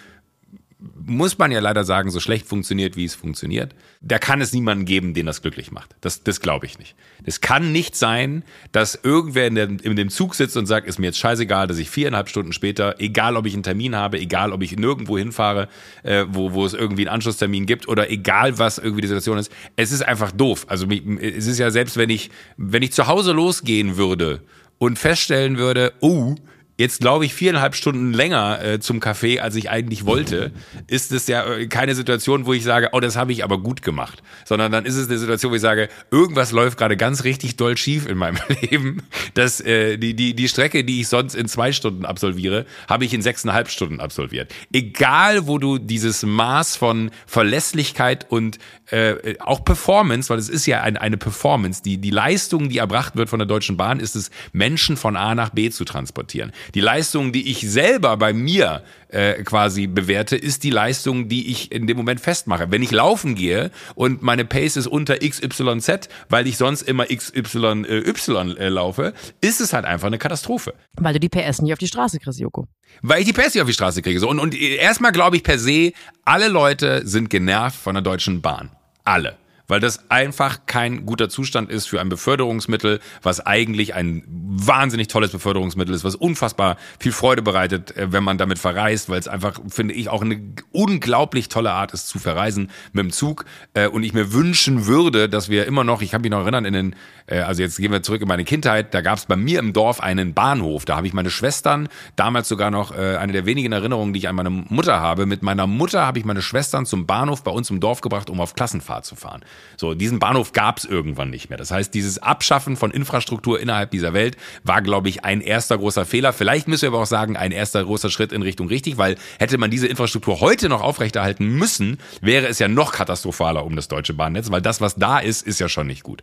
[1.06, 4.86] muss man ja leider sagen, so schlecht funktioniert, wie es funktioniert, da kann es niemanden
[4.86, 5.96] geben, den das glücklich macht.
[6.02, 6.96] Das, das glaube ich nicht.
[7.24, 11.00] Es kann nicht sein, dass irgendwer in, der, in dem Zug sitzt und sagt, ist
[11.00, 14.52] mir jetzt scheißegal, dass ich viereinhalb Stunden später, egal ob ich einen Termin habe, egal
[14.52, 15.68] ob ich nirgendwo hinfahre,
[16.04, 19.52] äh, wo, wo es irgendwie einen Anschlusstermin gibt oder egal was irgendwie die Situation ist,
[19.76, 20.66] es ist einfach doof.
[20.68, 24.42] Also es ist ja selbst, wenn ich, wenn ich zu Hause losgehen würde
[24.78, 26.36] und feststellen würde, oh,
[26.82, 30.52] jetzt glaube ich viereinhalb Stunden länger äh, zum Café, als ich eigentlich wollte,
[30.88, 33.84] ist es ja äh, keine Situation, wo ich sage, oh, das habe ich aber gut
[33.84, 37.56] gemacht, sondern dann ist es eine Situation, wo ich sage, irgendwas läuft gerade ganz richtig
[37.56, 39.04] doll schief in meinem Leben,
[39.36, 43.14] dass äh, die, die, die Strecke, die ich sonst in zwei Stunden absolviere, habe ich
[43.14, 44.52] in sechseinhalb Stunden absolviert.
[44.74, 48.58] Egal, wo du dieses Maß von Verlässlichkeit und
[48.92, 53.16] äh, auch Performance, weil es ist ja ein, eine Performance, die, die Leistung, die erbracht
[53.16, 56.52] wird von der Deutschen Bahn, ist es, Menschen von A nach B zu transportieren.
[56.76, 61.72] Die Leistung, die ich selber bei mir äh, quasi bewerte, ist die Leistung, die ich
[61.72, 62.68] in dem Moment festmache.
[62.70, 67.86] Wenn ich laufen gehe und meine Pace ist unter XYZ, weil ich sonst immer XYY
[67.88, 70.74] äh, y, äh, laufe, ist es halt einfach eine Katastrophe.
[70.98, 72.68] Weil du die PS nicht auf die Straße kriegst, Joko.
[73.02, 74.20] Weil ich die PS nicht auf die Straße kriege.
[74.20, 74.30] So.
[74.30, 75.94] Und, und erstmal glaube ich per se,
[76.26, 78.70] alle Leute sind genervt von der Deutschen Bahn.
[79.04, 79.41] Alle
[79.72, 85.32] weil das einfach kein guter Zustand ist für ein Beförderungsmittel, was eigentlich ein wahnsinnig tolles
[85.32, 89.62] Beförderungsmittel ist, was unfassbar viel Freude bereitet, äh, wenn man damit verreist, weil es einfach,
[89.70, 90.42] finde ich, auch eine
[90.74, 93.46] unglaublich tolle Art ist zu verreisen mit dem Zug.
[93.74, 96.66] Äh, und ich mir wünschen würde, dass wir immer noch, ich kann mich noch erinnern,
[96.66, 96.96] in den,
[97.28, 99.72] äh, also jetzt gehen wir zurück in meine Kindheit, da gab es bei mir im
[99.72, 100.84] Dorf einen Bahnhof.
[100.84, 104.36] Da habe ich meine Schwestern, damals sogar noch eine der wenigen Erinnerungen, die ich an
[104.36, 105.26] meine Mutter habe.
[105.26, 108.42] Mit meiner Mutter habe ich meine Schwestern zum Bahnhof bei uns im Dorf gebracht, um
[108.42, 109.44] auf Klassenfahrt zu fahren.
[109.78, 111.58] So, diesen Bahnhof gab es irgendwann nicht mehr.
[111.58, 116.06] Das heißt, dieses Abschaffen von Infrastruktur innerhalb dieser Welt war, glaube ich, ein erster großer
[116.06, 116.34] Fehler.
[116.34, 119.58] Vielleicht müssen wir aber auch sagen, ein erster großer Schritt in Richtung richtig, weil hätte
[119.58, 124.14] man diese Infrastruktur heute noch aufrechterhalten müssen, wäre es ja noch katastrophaler um das deutsche
[124.14, 126.22] Bahnnetz, weil das, was da ist, ist ja schon nicht gut.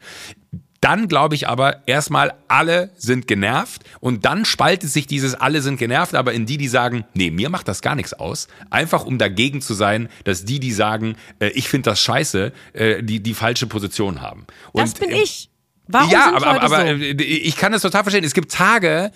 [0.80, 5.78] Dann glaube ich aber erstmal, alle sind genervt und dann spaltet sich dieses alle sind
[5.78, 9.18] genervt, aber in die, die sagen, nee, mir macht das gar nichts aus, einfach um
[9.18, 13.34] dagegen zu sein, dass die, die sagen, äh, ich finde das scheiße, äh, die die
[13.34, 14.46] falsche Position haben.
[14.72, 15.50] Und, das bin ich.
[15.90, 17.02] Warum ja, sind aber, aber, aber so?
[17.02, 18.22] äh, ich kann das total verstehen.
[18.22, 19.10] Es gibt Tage,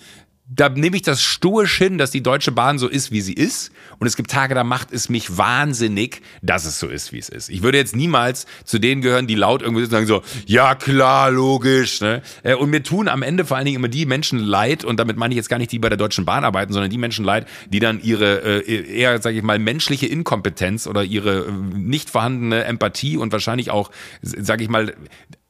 [0.45, 3.71] da nehme ich das stoisch hin, dass die Deutsche Bahn so ist, wie sie ist.
[3.97, 7.29] Und es gibt Tage, da macht es mich wahnsinnig, dass es so ist, wie es
[7.29, 7.49] ist.
[7.49, 12.01] Ich würde jetzt niemals zu denen gehören, die laut irgendwie sagen so, ja klar, logisch.
[12.01, 12.21] Ne?
[12.43, 15.15] Äh, Und mir tun am Ende vor allen Dingen immer die Menschen leid, und damit
[15.15, 17.47] meine ich jetzt gar nicht die bei der Deutschen Bahn arbeiten, sondern die Menschen leid,
[17.69, 22.65] die dann ihre äh, eher, sage ich mal, menschliche Inkompetenz oder ihre äh, nicht vorhandene
[22.65, 23.91] Empathie und wahrscheinlich auch,
[24.21, 24.93] sage ich mal,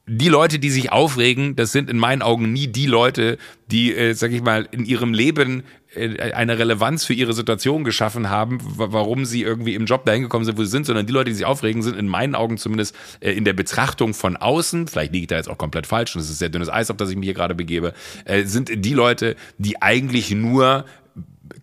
[0.06, 3.38] die Leute, die sich aufregen, das sind in meinen Augen nie die Leute,
[3.70, 5.62] die, äh, sag ich mal, in ihrem Leben
[5.94, 10.20] äh, eine Relevanz für ihre Situation geschaffen haben, wa- warum sie irgendwie im Job dahin
[10.20, 12.58] gekommen sind, wo sie sind, sondern die Leute, die sich aufregen, sind in meinen Augen
[12.58, 16.14] zumindest äh, in der Betrachtung von außen, vielleicht liege ich da jetzt auch komplett falsch
[16.14, 17.94] und es ist sehr dünnes Eis, auf das ich mich hier gerade begebe,
[18.26, 20.84] äh, sind die Leute, die eigentlich nur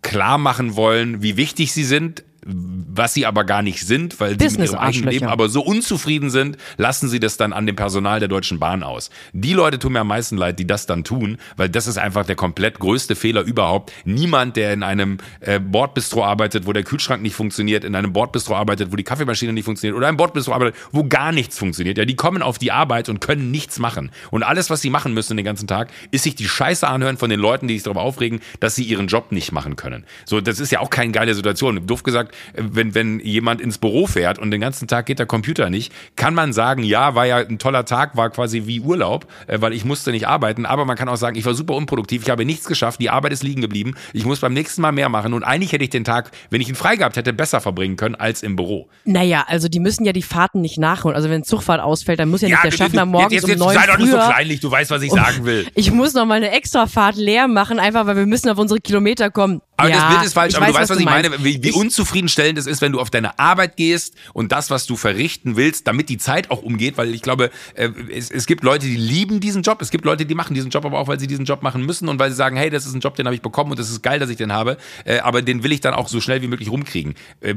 [0.02, 4.58] klar machen wollen, wie wichtig sie sind, was sie aber gar nicht sind, weil sie
[4.58, 5.10] mit ihrem eigenen.
[5.12, 8.82] Leben aber so unzufrieden sind, lassen sie das dann an dem Personal der Deutschen Bahn
[8.82, 9.10] aus.
[9.34, 12.26] Die Leute tun mir am meisten leid, die das dann tun, weil das ist einfach
[12.26, 13.92] der komplett größte Fehler überhaupt.
[14.06, 18.56] Niemand, der in einem äh, Bordbistro arbeitet, wo der Kühlschrank nicht funktioniert, in einem Bordbistro
[18.56, 21.98] arbeitet, wo die Kaffeemaschine nicht funktioniert oder einem Bordbistro arbeitet, wo gar nichts funktioniert.
[21.98, 24.12] Ja, die kommen auf die Arbeit und können nichts machen.
[24.32, 27.30] Und alles, was sie machen müssen den ganzen Tag, ist sich die Scheiße anhören von
[27.30, 30.06] den Leuten, die sich darüber aufregen, dass sie ihren Job nicht machen können.
[30.26, 31.86] So, das ist ja auch keine geile Situation.
[31.86, 35.26] Doof gesagt, äh, wenn, wenn jemand ins Büro fährt und den ganzen Tag geht der
[35.26, 39.28] Computer nicht, kann man sagen, ja, war ja ein toller Tag, war quasi wie Urlaub,
[39.48, 42.24] äh, weil ich musste nicht arbeiten, aber man kann auch sagen, ich war super unproduktiv,
[42.24, 45.10] ich habe nichts geschafft, die Arbeit ist liegen geblieben, ich muss beim nächsten Mal mehr
[45.10, 47.96] machen und eigentlich hätte ich den Tag, wenn ich ihn frei gehabt hätte, besser verbringen
[47.96, 48.88] können als im Büro.
[49.06, 51.16] Naja, also die müssen ja die Fahrten nicht nachholen.
[51.16, 53.76] Also wenn Zugfahrt ausfällt, dann muss ja, nicht der Schaffner morgens jetzt, jetzt, um neun
[53.76, 55.68] sei doch nicht so kleinlich, du weißt, was ich sagen will.
[55.76, 59.30] Ich muss noch mal eine Extrafahrt leer machen, einfach weil wir müssen auf unsere Kilometer
[59.30, 59.62] kommen.
[59.82, 61.44] Aber Ja, das Bild ist falsch, aber du weiß, weißt, was was ich du meine,
[61.44, 64.86] wie, wie Ich- unzufriedenstellend es ist, wenn du auf deine Arbeit gehst und das, was
[64.86, 68.64] du verrichten willst, damit die Zeit auch umgeht, weil ich glaube, äh, es, es gibt
[68.64, 71.20] Leute, die lieben diesen Job, es gibt Leute, die machen diesen Job aber auch, weil
[71.20, 73.26] sie diesen Job machen müssen und weil sie sagen, hey, das ist ein Job, den
[73.26, 75.72] habe ich bekommen und das ist geil, dass ich den habe, äh, aber den will
[75.72, 77.16] ich dann auch so schnell wie möglich rumkriegen.
[77.42, 77.56] Äh,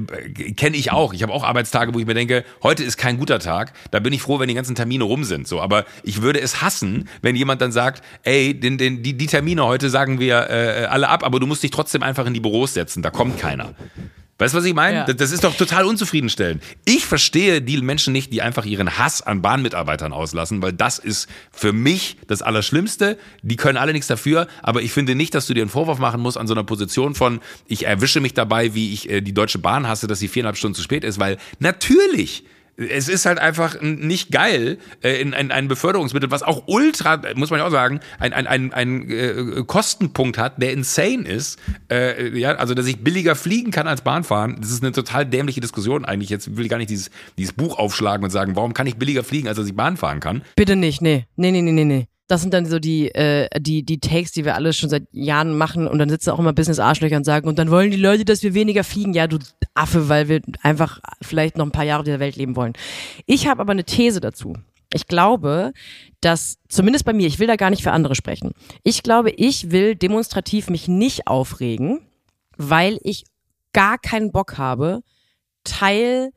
[0.54, 1.12] Kenne ich auch.
[1.12, 4.12] Ich habe auch Arbeitstage, wo ich mir denke, heute ist kein guter Tag, da bin
[4.12, 5.48] ich froh, wenn die ganzen Termine rum sind.
[5.48, 9.26] So, aber ich würde es hassen, wenn jemand dann sagt, ey, den, den, die, die
[9.26, 12.40] Termine heute sagen wir äh, alle ab, aber du musst dich trotzdem einfach in die
[12.40, 13.74] Büros setzen, da kommt keiner.
[14.36, 14.96] Weißt du, was ich meine?
[14.96, 15.04] Ja.
[15.04, 16.60] Das- Das ist doch total unzufriedenstellend.
[16.84, 21.28] Ich verstehe die Menschen nicht, die einfach ihren Hass an Bahnmitarbeitern auslassen, weil das ist
[21.52, 23.16] für mich das Allerschlimmste.
[23.42, 26.20] Die können alle nichts dafür, aber ich finde nicht, dass du dir einen Vorwurf machen
[26.20, 29.58] musst an so einer Position von, ich erwische mich dabei, wie ich äh, die Deutsche
[29.60, 32.42] Bahn hasse, dass sie viereinhalb Stunden zu spät ist, weil natürlich
[32.76, 37.50] es ist halt einfach nicht geil, äh, in ein, ein Beförderungsmittel, was auch ultra, muss
[37.50, 41.58] man ja auch sagen, ein, ein, ein, ein äh, Kostenpunkt hat, der insane ist.
[41.90, 45.60] Äh, ja, also dass ich billiger fliegen kann als Bahnfahren, das ist eine total dämliche
[45.60, 46.30] Diskussion eigentlich.
[46.30, 49.24] Jetzt will ich gar nicht dieses, dieses Buch aufschlagen und sagen, warum kann ich billiger
[49.24, 50.42] fliegen, als dass ich Bahn fahren kann.
[50.56, 51.26] Bitte nicht, nee.
[51.36, 52.06] Nee, nee, nee, nee, nee.
[52.26, 55.56] Das sind dann so die, äh, die, die Takes, die wir alle schon seit Jahren
[55.56, 58.42] machen und dann sitzen auch immer Business-Arschlöcher und sagen, und dann wollen die Leute, dass
[58.42, 59.12] wir weniger fliegen.
[59.12, 59.38] Ja, du
[59.74, 62.72] Affe, weil wir einfach vielleicht noch ein paar Jahre auf dieser Welt leben wollen.
[63.26, 64.54] Ich habe aber eine These dazu.
[64.94, 65.72] Ich glaube,
[66.20, 68.52] dass, zumindest bei mir, ich will da gar nicht für andere sprechen.
[68.84, 72.00] Ich glaube, ich will demonstrativ mich nicht aufregen,
[72.56, 73.24] weil ich
[73.72, 75.02] gar keinen Bock habe,
[75.64, 76.30] Teil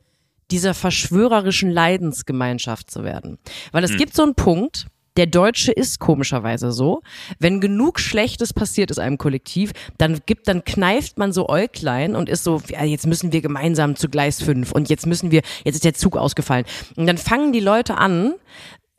[0.50, 3.38] dieser verschwörerischen Leidensgemeinschaft zu werden.
[3.70, 4.86] Weil es gibt so einen Punkt,
[5.18, 7.02] der Deutsche ist komischerweise so,
[7.40, 12.28] wenn genug Schlechtes passiert ist einem Kollektiv, dann gibt, dann kneift man so Äuglein und
[12.28, 15.74] ist so, ja, jetzt müssen wir gemeinsam zu Gleis 5 und jetzt müssen wir, jetzt
[15.74, 16.66] ist der Zug ausgefallen.
[16.94, 18.34] Und dann fangen die Leute an,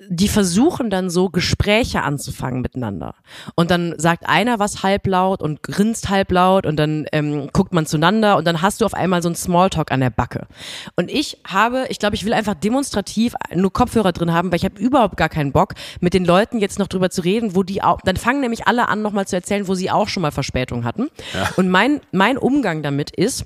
[0.07, 3.15] die versuchen dann so Gespräche anzufangen miteinander.
[3.55, 8.37] Und dann sagt einer was halblaut und grinst halblaut und dann ähm, guckt man zueinander
[8.37, 10.47] und dann hast du auf einmal so einen Smalltalk an der Backe.
[10.95, 14.65] Und ich habe, ich glaube, ich will einfach demonstrativ nur Kopfhörer drin haben, weil ich
[14.65, 17.83] habe überhaupt gar keinen Bock, mit den Leuten jetzt noch drüber zu reden, wo die
[17.83, 20.85] auch, dann fangen nämlich alle an, nochmal zu erzählen, wo sie auch schon mal Verspätung
[20.85, 21.09] hatten.
[21.57, 23.45] Und mein, mein Umgang damit ist,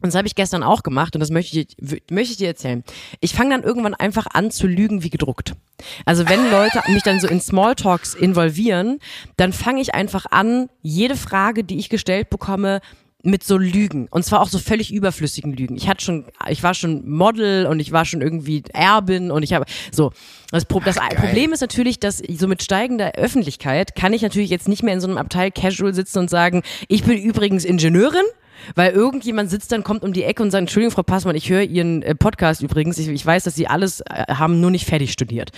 [0.00, 1.76] und das habe ich gestern auch gemacht und das möchte ich,
[2.10, 2.84] möchte ich dir erzählen.
[3.20, 5.54] Ich fange dann irgendwann einfach an zu lügen wie gedruckt.
[6.04, 9.00] Also wenn Leute mich dann so in Smalltalks involvieren,
[9.36, 12.80] dann fange ich einfach an, jede Frage, die ich gestellt bekomme,
[13.24, 15.76] mit so Lügen und zwar auch so völlig überflüssigen Lügen.
[15.76, 19.52] Ich hatte schon, ich war schon Model und ich war schon irgendwie Erbin und ich
[19.52, 20.12] habe so.
[20.50, 24.68] Das, Pro das Problem ist natürlich, dass so mit steigender Öffentlichkeit kann ich natürlich jetzt
[24.68, 28.24] nicht mehr in so einem Abteil Casual sitzen und sagen, ich bin übrigens Ingenieurin.
[28.74, 31.62] Weil irgendjemand sitzt dann, kommt um die Ecke und sagt, Entschuldigung, Frau Passmann, ich höre
[31.62, 32.98] Ihren äh, Podcast übrigens.
[32.98, 35.52] Ich, ich weiß, dass Sie alles äh, haben, nur nicht fertig studiert.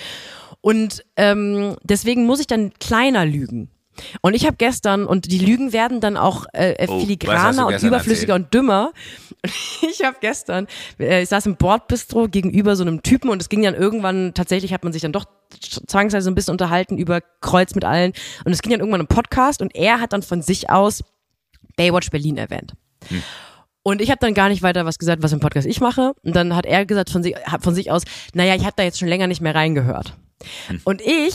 [0.60, 3.70] Und ähm, deswegen muss ich dann kleiner lügen.
[4.20, 7.82] Und ich habe gestern, und die Lügen werden dann auch äh, äh, Oh, filigraner und
[7.82, 8.92] überflüssiger und dümmer.
[9.90, 10.66] Ich habe gestern,
[10.98, 14.74] äh, ich saß im Bordbistro gegenüber so einem Typen und es ging dann irgendwann, tatsächlich
[14.74, 15.24] hat man sich dann doch
[15.86, 18.12] zwangsweise so ein bisschen unterhalten über Kreuz mit allen.
[18.44, 21.02] Und es ging dann irgendwann im Podcast und er hat dann von sich aus
[21.76, 22.74] Baywatch Berlin erwähnt.
[23.82, 26.12] Und ich habe dann gar nicht weiter was gesagt, was im Podcast ich mache.
[26.22, 28.02] Und dann hat er gesagt von sich, von sich aus,
[28.34, 30.14] naja, ich habe da jetzt schon länger nicht mehr reingehört.
[30.84, 31.34] Und ich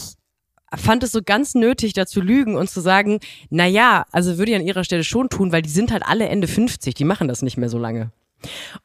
[0.78, 3.20] fand es so ganz nötig, da zu lügen und zu sagen,
[3.50, 6.48] naja, also würde ich an ihrer Stelle schon tun, weil die sind halt alle Ende
[6.48, 8.12] 50, die machen das nicht mehr so lange.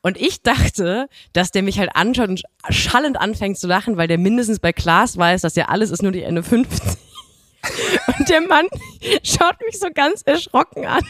[0.00, 4.18] Und ich dachte, dass der mich halt anschaut und schallend anfängt zu lachen, weil der
[4.18, 6.80] mindestens bei Klaas weiß, dass ja alles ist nur die Ende 50.
[8.18, 8.66] Und der Mann
[9.22, 11.02] schaut mich so ganz erschrocken an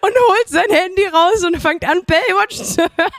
[0.00, 3.12] und holt sein Handy raus und fängt an, Baywatch zu hören.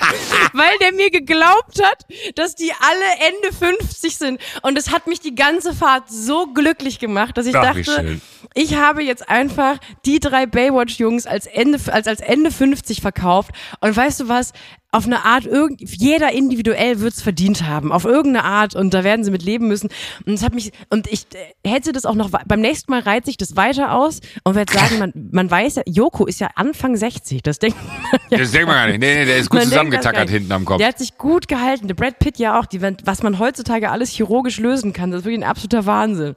[0.52, 4.40] Weil der mir geglaubt hat, dass die alle Ende 50 sind.
[4.62, 8.20] Und es hat mich die ganze Fahrt so glücklich gemacht, dass ich Ach, dachte,
[8.54, 13.50] ich habe jetzt einfach die drei Baywatch-Jungs als Ende, als, als Ende 50 verkauft.
[13.80, 14.52] Und weißt du was?
[14.90, 17.92] Auf eine Art, irgend, jeder individuell wird's verdient haben.
[17.92, 18.74] Auf irgendeine Art.
[18.74, 19.90] Und da werden sie mit leben müssen.
[20.24, 23.26] Und es hat mich, und ich äh, hätte das auch noch, beim nächsten Mal reizt
[23.26, 26.96] sich das weiter aus und werde sagen, man, man weiß ja, Joko ist ja Anfang
[26.96, 27.42] 60.
[27.42, 28.38] Das denkt man ja.
[28.38, 29.00] Das denkt man gar nicht.
[29.00, 30.78] Nee, nee, der ist gut zusammengetackert hinten am Kopf.
[30.78, 31.86] Der hat sich gut gehalten.
[31.86, 32.64] Der Brad Pitt ja auch.
[32.64, 36.34] Die, was man heutzutage alles chirurgisch lösen kann, das ist wirklich ein absoluter Wahnsinn.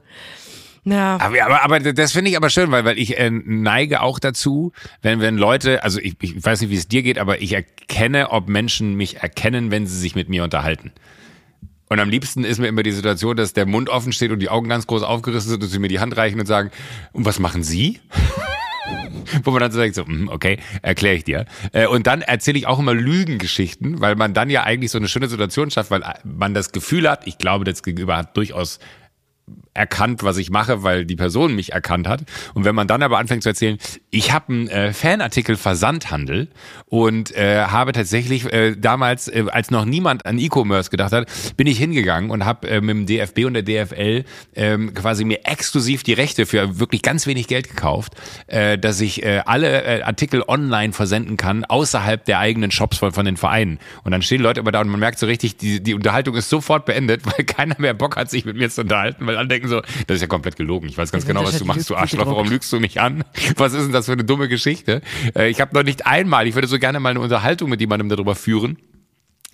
[0.84, 1.18] Ja.
[1.20, 4.72] Aber, aber, aber das finde ich aber schön, weil, weil ich äh, neige auch dazu,
[5.00, 8.30] wenn, wenn Leute, also ich, ich weiß nicht, wie es dir geht, aber ich erkenne,
[8.30, 10.90] ob Menschen mich erkennen, wenn sie sich mit mir unterhalten.
[11.88, 14.48] Und am liebsten ist mir immer die Situation, dass der Mund offen steht und die
[14.48, 16.70] Augen ganz groß aufgerissen sind und sie mir die Hand reichen und sagen,
[17.12, 18.00] und was machen Sie?
[19.44, 21.44] Wo man dann so denkt, so, hm, okay, erkläre ich dir.
[21.72, 25.06] Äh, Und dann erzähle ich auch immer Lügengeschichten, weil man dann ja eigentlich so eine
[25.06, 28.80] schöne Situation schafft, weil man das Gefühl hat, ich glaube, das Gegenüber hat durchaus
[29.74, 32.22] erkannt, was ich mache, weil die Person mich erkannt hat.
[32.54, 33.78] Und wenn man dann aber anfängt zu erzählen,
[34.10, 36.48] ich habe einen äh, Fanartikel Versandhandel
[36.86, 41.66] und äh, habe tatsächlich äh, damals, äh, als noch niemand an E-Commerce gedacht hat, bin
[41.66, 46.02] ich hingegangen und habe äh, mit dem DFB und der DFL äh, quasi mir exklusiv
[46.02, 48.14] die Rechte für wirklich ganz wenig Geld gekauft,
[48.48, 53.12] äh, dass ich äh, alle äh, Artikel online versenden kann, außerhalb der eigenen Shops von,
[53.12, 53.78] von den Vereinen.
[54.04, 56.50] Und dann stehen Leute immer da und man merkt so richtig, die, die Unterhaltung ist
[56.50, 59.68] sofort beendet, weil keiner mehr Bock hat, sich mit mir zu unterhalten, weil alle denken
[59.68, 60.88] so, das ist ja komplett gelogen.
[60.88, 62.26] Ich weiß ganz genau, was du machst, du Arschloch.
[62.26, 63.24] Warum lügst du mich an?
[63.56, 65.02] Was ist denn das für eine dumme Geschichte?
[65.36, 68.08] Äh, ich habe noch nicht einmal, ich würde so gerne mal eine Unterhaltung mit jemandem
[68.08, 68.78] darüber führen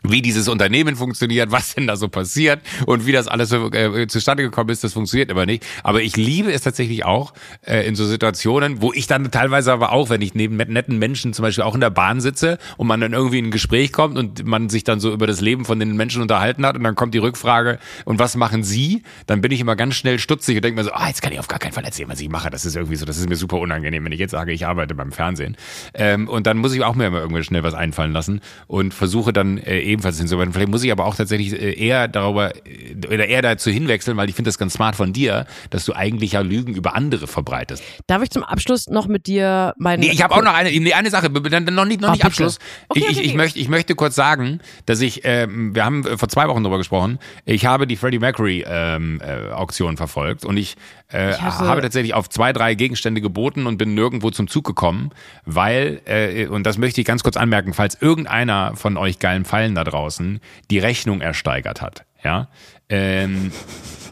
[0.04, 4.06] wie dieses Unternehmen funktioniert, was denn da so passiert und wie das alles so äh,
[4.06, 5.66] zustande gekommen ist, das funktioniert aber nicht.
[5.82, 9.92] Aber ich liebe es tatsächlich auch äh, in so Situationen, wo ich dann teilweise aber
[9.92, 13.00] auch, wenn ich neben netten Menschen zum Beispiel auch in der Bahn sitze und man
[13.00, 15.80] dann irgendwie in ein Gespräch kommt und man sich dann so über das Leben von
[15.80, 19.02] den Menschen unterhalten hat und dann kommt die Rückfrage, und was machen Sie?
[19.26, 21.38] Dann bin ich immer ganz schnell stutzig und denke mir so, ah, jetzt kann ich
[21.38, 22.50] auf gar keinen Fall erzählen, was ich mache.
[22.50, 24.94] Das ist irgendwie so, das ist mir super unangenehm, wenn ich jetzt sage, ich arbeite
[24.94, 25.56] beim Fernsehen.
[25.94, 29.32] Ähm, und dann muss ich auch mir immer irgendwie schnell was einfallen lassen und versuche
[29.32, 30.52] dann äh, ebenfalls hinzuarbeiten.
[30.52, 34.28] Vielleicht muss ich aber auch tatsächlich äh, eher darüber äh, oder eher dazu hinwechseln, weil
[34.28, 37.82] ich finde das ganz smart von dir, dass du eigentlich ja Lügen über andere verbreitest.
[38.06, 40.00] Darf ich zum Abschluss noch mit dir meine.
[40.04, 42.22] Nee, ich habe auch noch eine, nee, eine Sache, dann noch nicht, noch Ah, nicht
[42.22, 42.26] bitte.
[42.28, 42.58] Abschluss.
[42.88, 46.06] Okay, ich, okay, ich, ich, möchte, ich möchte kurz sagen, dass ich, ähm, wir haben
[46.06, 50.44] äh, vor zwei Wochen darüber gesprochen, ich habe die Freddie Mercury ähm, äh, Auktion verfolgt
[50.44, 50.76] und ich,
[51.12, 55.10] äh, Ich habe tatsächlich auf zwei, drei Gegenstände geboten und bin nirgendwo zum Zug gekommen,
[55.46, 59.74] weil, äh, und das möchte ich ganz kurz anmerken, falls irgendeiner von euch geilen Fallen
[59.78, 62.48] da draußen die Rechnung ersteigert hat, ja,
[62.88, 63.52] ähm,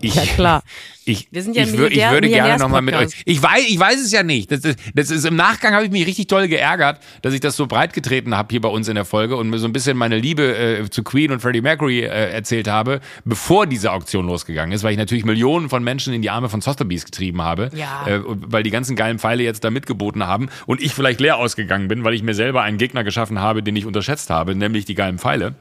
[0.06, 0.62] ich, Ja, klar.
[1.08, 3.10] Ich, Wir sind ja ich, wür- ich Milliardär- würde gerne nochmal mit euch.
[3.26, 4.50] Ich weiß, ich weiß es ja nicht.
[4.50, 7.54] Das ist, das ist im Nachgang habe ich mich richtig toll geärgert, dass ich das
[7.54, 9.96] so breit getreten habe hier bei uns in der Folge und mir so ein bisschen
[9.96, 14.72] meine Liebe äh, zu Queen und Freddie Mercury äh, erzählt habe, bevor diese Auktion losgegangen
[14.72, 18.04] ist, weil ich natürlich Millionen von Menschen in die Arme von Sotheby's getrieben habe, Ja.
[18.08, 21.86] äh, weil die ganzen geilen Pfeile jetzt da mitgeboten haben und ich vielleicht leer ausgegangen
[21.86, 24.94] bin, weil ich mir selber einen Gegner geschaffen habe, den ich unterschätzt habe, nämlich die
[24.96, 25.54] geilen Pfeile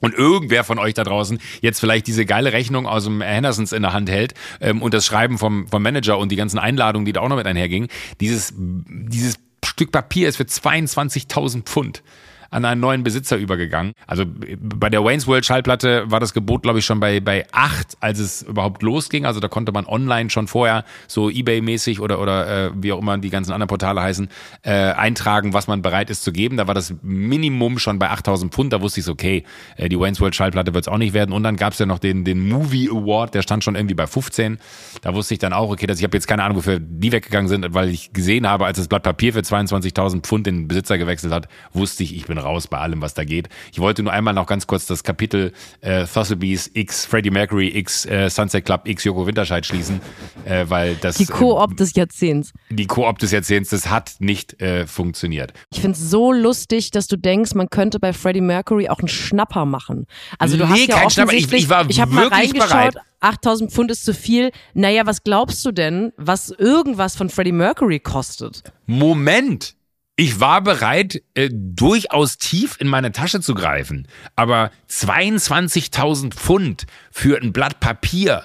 [0.00, 3.82] und irgendwer von euch da draußen jetzt vielleicht diese geile Rechnung aus dem Hendersons in
[3.82, 7.12] der Hand hält ähm, und das Schreiben vom, vom Manager und die ganzen Einladungen, die
[7.12, 7.88] da auch noch mit einhergingen,
[8.20, 12.02] dieses, dieses Stück Papier ist für 22.000 Pfund
[12.50, 13.92] an einen neuen Besitzer übergegangen.
[14.06, 17.96] Also bei der Wayne's World Schallplatte war das Gebot, glaube ich, schon bei, bei acht,
[18.00, 19.24] als es überhaupt losging.
[19.24, 23.18] Also da konnte man online schon vorher so Ebay-mäßig oder, oder äh, wie auch immer
[23.18, 24.28] die ganzen anderen Portale heißen,
[24.62, 26.56] äh, eintragen, was man bereit ist zu geben.
[26.56, 28.72] Da war das Minimum schon bei 8000 Pfund.
[28.72, 29.44] Da wusste ich okay,
[29.76, 31.32] äh, die Wayne's World Schallplatte wird es auch nicht werden.
[31.32, 34.06] Und dann gab es ja noch den, den Movie Award, der stand schon irgendwie bei
[34.06, 34.58] 15.
[35.02, 37.48] Da wusste ich dann auch, okay, dass ich habe jetzt keine Ahnung, wofür die weggegangen
[37.48, 41.32] sind, weil ich gesehen habe, als das Blatt Papier für 22.000 Pfund den Besitzer gewechselt
[41.32, 43.48] hat, wusste ich, ich bin raus bei allem, was da geht.
[43.72, 48.04] Ich wollte nur einmal noch ganz kurz das Kapitel äh, Sotheby's X Freddie Mercury X
[48.06, 50.00] äh, Sunset Club X Joko Winterscheid schließen,
[50.44, 52.52] äh, weil das Die Koop des Jahrzehnts.
[52.70, 55.52] die Koop des Jahrzehnts, das hat nicht äh, funktioniert.
[55.72, 59.08] Ich finde es so lustig, dass du denkst, man könnte bei Freddie Mercury auch einen
[59.08, 60.06] Schnapper machen.
[60.38, 61.32] Also du Nee, hast ja kein Schnapper.
[61.34, 62.96] Ich- ich war ich habe mal wirklich reingeschaut, bereit.
[63.20, 64.50] 8000 Pfund ist zu viel.
[64.72, 68.62] Naja, was glaubst du denn, was irgendwas von Freddie Mercury kostet?
[68.86, 69.74] Moment!
[70.20, 74.06] Ich war bereit, äh, durchaus tief in meine Tasche zu greifen.
[74.36, 78.42] Aber 22.000 Pfund für ein Blatt Papier,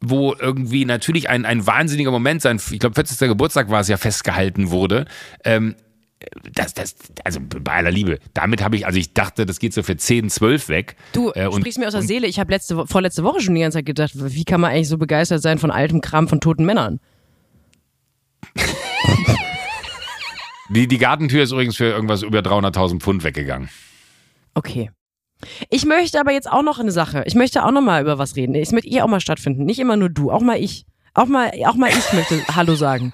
[0.00, 3.18] wo irgendwie natürlich ein, ein wahnsinniger Moment sein, ich glaube 40.
[3.26, 5.06] Geburtstag war es ja festgehalten wurde,
[5.42, 5.74] ähm,
[6.54, 9.82] das, das, also bei aller Liebe, damit habe ich, also ich dachte, das geht so
[9.82, 10.94] für 10, 12 weg.
[11.12, 12.28] Du Äh, und- sprichst mir aus der Seele.
[12.28, 14.96] Ich habe letzte, vorletzte Woche schon die ganze Zeit gedacht, wie kann man eigentlich so
[14.96, 17.00] begeistert sein von altem Kram von toten Männern?
[20.68, 23.68] Die, die Gartentür ist übrigens für irgendwas über 300.000 Pfund weggegangen.
[24.54, 24.90] Okay.
[25.70, 27.22] Ich möchte aber jetzt auch noch eine Sache.
[27.26, 28.54] Ich möchte auch noch mal über was reden.
[28.54, 29.64] Es möchte ihr auch mal stattfinden.
[29.64, 30.86] Nicht immer nur du, auch mal ich.
[31.14, 33.12] Auch mal, auch mal ich möchte Hallo sagen.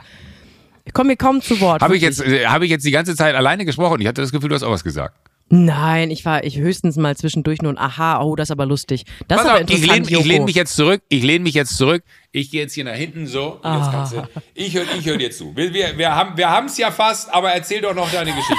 [0.85, 1.83] Ich komme mir kaum zu Wort.
[1.83, 4.01] Habe ich, jetzt, äh, habe ich jetzt die ganze Zeit alleine gesprochen?
[4.01, 5.17] Ich hatte das Gefühl, du hast auch was gesagt.
[5.55, 9.05] Nein, ich war ich höchstens mal zwischendurch nur ein Aha, oh, das ist aber lustig.
[9.29, 11.03] Das Pass ist aber auf, ich lehne lehn mich jetzt zurück.
[11.11, 12.03] Ich lehne mich jetzt zurück.
[12.31, 13.61] Ich gehe jetzt hier nach hinten so.
[13.61, 13.77] Ah.
[13.77, 15.55] Jetzt kannst du, ich höre ich hör dir zu.
[15.55, 18.55] Wir, wir, wir haben wir es ja fast, aber erzähl doch noch deine Geschichte.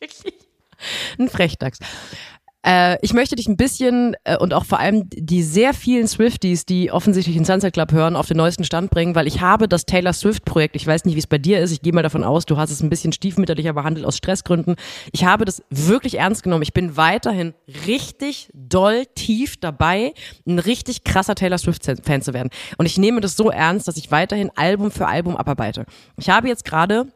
[1.20, 1.78] ein Frechdachs.
[2.62, 6.66] Äh, ich möchte dich ein bisschen äh, und auch vor allem die sehr vielen Swifties,
[6.66, 9.86] die offensichtlich den Sunset Club hören, auf den neuesten Stand bringen, weil ich habe das
[9.86, 12.22] Taylor Swift Projekt, ich weiß nicht, wie es bei dir ist, ich gehe mal davon
[12.22, 14.76] aus, du hast es ein bisschen stiefmütterlicher behandelt aus Stressgründen.
[15.12, 16.62] Ich habe das wirklich ernst genommen.
[16.62, 17.54] Ich bin weiterhin
[17.86, 20.12] richtig doll tief dabei,
[20.46, 22.50] ein richtig krasser Taylor Swift Fan zu werden.
[22.76, 25.86] Und ich nehme das so ernst, dass ich weiterhin Album für Album abarbeite.
[26.18, 27.06] Ich habe jetzt gerade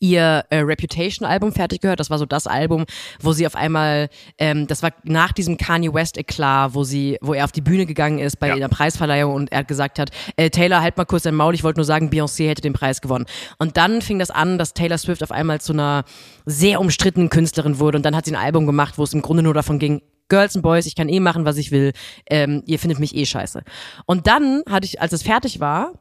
[0.00, 2.00] ihr äh, Reputation-Album fertig gehört.
[2.00, 2.86] Das war so das Album,
[3.20, 7.44] wo sie auf einmal, ähm, das war nach diesem Kanye West-Eklat, wo sie, wo er
[7.44, 8.54] auf die Bühne gegangen ist bei Ja.
[8.54, 11.78] einer Preisverleihung und er gesagt hat, äh, Taylor, halt mal kurz dein Maul, ich wollte
[11.78, 13.26] nur sagen, Beyoncé hätte den Preis gewonnen.
[13.58, 16.04] Und dann fing das an, dass Taylor Swift auf einmal zu einer
[16.46, 19.42] sehr umstrittenen Künstlerin wurde und dann hat sie ein Album gemacht, wo es im Grunde
[19.42, 21.92] nur davon ging, Girls and Boys, ich kann eh machen, was ich will,
[22.30, 23.62] ähm, ihr findet mich eh scheiße.
[24.06, 25.92] Und dann hatte ich, als es fertig war,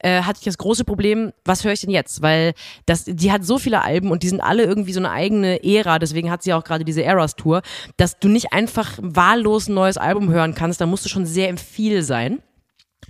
[0.00, 2.22] äh, hatte ich das große Problem, was höre ich denn jetzt?
[2.22, 2.54] Weil
[2.86, 5.98] das, die hat so viele Alben und die sind alle irgendwie so eine eigene Ära,
[5.98, 7.62] deswegen hat sie auch gerade diese Eras Tour,
[7.96, 11.48] dass du nicht einfach wahllos ein neues Album hören kannst, da musst du schon sehr
[11.48, 12.42] im Viel sein.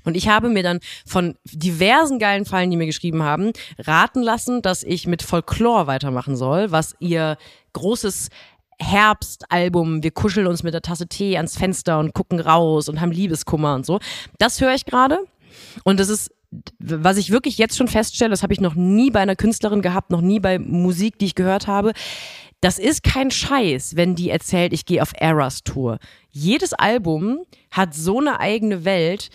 [0.05, 4.63] Und ich habe mir dann von diversen geilen Fallen, die mir geschrieben haben, raten lassen,
[4.63, 7.37] dass ich mit Folklore weitermachen soll, was ihr
[7.75, 8.29] großes
[8.81, 13.11] Herbstalbum, wir kuscheln uns mit der Tasse Tee ans Fenster und gucken raus und haben
[13.11, 13.99] Liebeskummer und so.
[14.39, 15.19] Das höre ich gerade.
[15.85, 16.31] Und das ist,
[16.79, 20.11] was ich wirklich jetzt schon feststelle, das habe ich noch nie bei einer Künstlerin gehabt,
[20.11, 21.93] noch nie bei Musik, die ich gehört habe.
[22.61, 25.99] Das ist kein Scheiß, wenn die erzählt, ich gehe auf Eras Tour.
[26.31, 27.41] Jedes Album
[27.71, 29.31] hat so eine eigene Welt,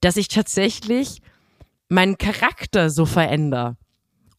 [0.00, 1.22] dass ich tatsächlich
[1.88, 3.76] meinen Charakter so verändere.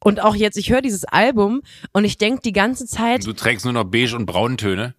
[0.01, 1.61] Und auch jetzt, ich höre dieses Album
[1.91, 4.95] und ich denke die ganze Zeit, Du trägst nur noch beige und Brauntöne.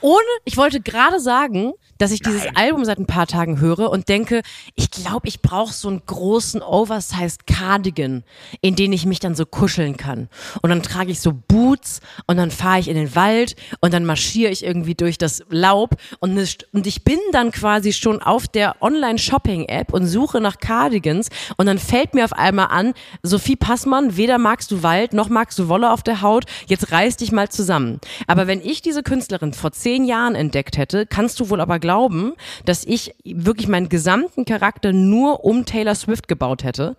[0.00, 2.56] Ohne, ich wollte gerade sagen, dass ich dieses Nein.
[2.56, 4.42] Album seit ein paar Tagen höre und denke,
[4.74, 8.24] ich glaube, ich brauche so einen großen oversized Cardigan,
[8.60, 10.28] in den ich mich dann so kuscheln kann.
[10.62, 14.04] Und dann trage ich so Boots und dann fahre ich in den Wald und dann
[14.04, 16.38] marschiere ich irgendwie durch das Laub und,
[16.72, 21.78] und ich bin dann quasi schon auf der Online-Shopping-App und suche nach Cardigans und dann
[21.78, 25.90] fällt mir auf einmal an, Sophie Passmann, weder magst du Wald noch magst du Wolle
[25.90, 28.00] auf der Haut, jetzt reiß dich mal zusammen.
[28.26, 32.34] Aber wenn ich diese Künstlerin vor zehn Jahren entdeckt hätte, kannst du wohl aber glauben,
[32.64, 36.96] dass ich wirklich meinen gesamten Charakter nur um Taylor Swift gebaut hätte.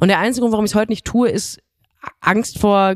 [0.00, 1.60] Und der einzige Grund, warum ich es heute nicht tue, ist
[2.20, 2.94] Angst vor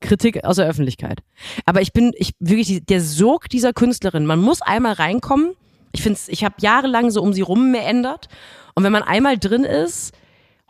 [0.00, 1.20] Kritik aus der Öffentlichkeit.
[1.64, 5.54] Aber ich bin, ich wirklich, der Sog dieser Künstlerin, man muss einmal reinkommen.
[5.92, 8.28] Ich finde ich habe jahrelang so um sie rum meandert.
[8.74, 10.12] Und wenn man einmal drin ist,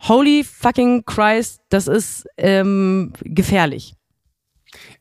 [0.07, 3.96] holy fucking Christ, das ist ähm, gefährlich.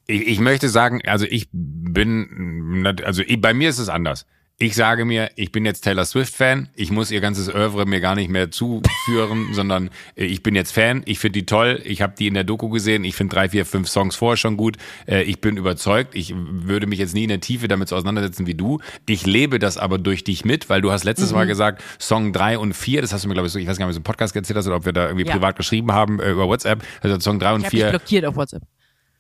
[0.06, 4.26] Ich, ich möchte sagen, also ich bin, also ich, bei mir ist es anders.
[4.58, 8.14] Ich sage mir, ich bin jetzt Taylor Swift-Fan, ich muss ihr ganzes Oeuvre mir gar
[8.14, 12.26] nicht mehr zuführen, sondern ich bin jetzt Fan, ich finde die toll, ich habe die
[12.26, 15.42] in der Doku gesehen, ich finde drei, vier, fünf Songs vorher schon gut, äh, ich
[15.42, 18.80] bin überzeugt, ich würde mich jetzt nie in der Tiefe damit so auseinandersetzen wie du.
[19.06, 21.36] Ich lebe das aber durch dich mit, weil du hast letztes Mhm.
[21.36, 23.76] Mal gesagt, Song drei und vier, das hast du mir, glaube ich, so, ich weiß
[23.76, 25.32] gar nicht, ob du im Podcast erzählt hast oder ob wir da irgendwie Ja.
[25.34, 27.90] privat geschrieben haben äh, über WhatsApp, also Song drei und Ich vier.
[27.90, 28.62] blockiert auf WhatsApp.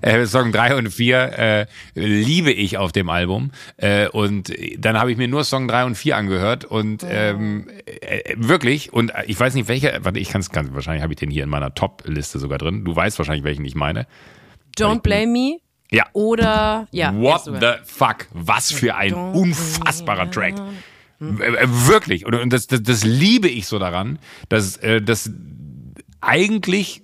[0.00, 3.50] äh, Song 3 und 4 äh, liebe ich auf dem Album.
[3.76, 8.34] Äh, und dann habe ich mir nur Song 3 und 4 angehört und ähm, äh,
[8.36, 11.30] wirklich, und ich weiß nicht welcher, warte, ich kann es ganz, wahrscheinlich habe ich den
[11.30, 12.84] hier in meiner Top-Liste sogar drin.
[12.84, 14.06] Du weißt wahrscheinlich, welchen ich meine.
[14.76, 15.58] Don't blame me.
[15.90, 16.04] Ja.
[16.12, 17.14] Oder, ja.
[17.14, 18.26] What the fuck?
[18.32, 20.54] Was für ein unfassbarer Track.
[21.20, 22.26] Äh, Wirklich.
[22.26, 25.30] Und, und das, das, das liebe ich so daran, dass, äh, dass
[26.20, 27.02] eigentlich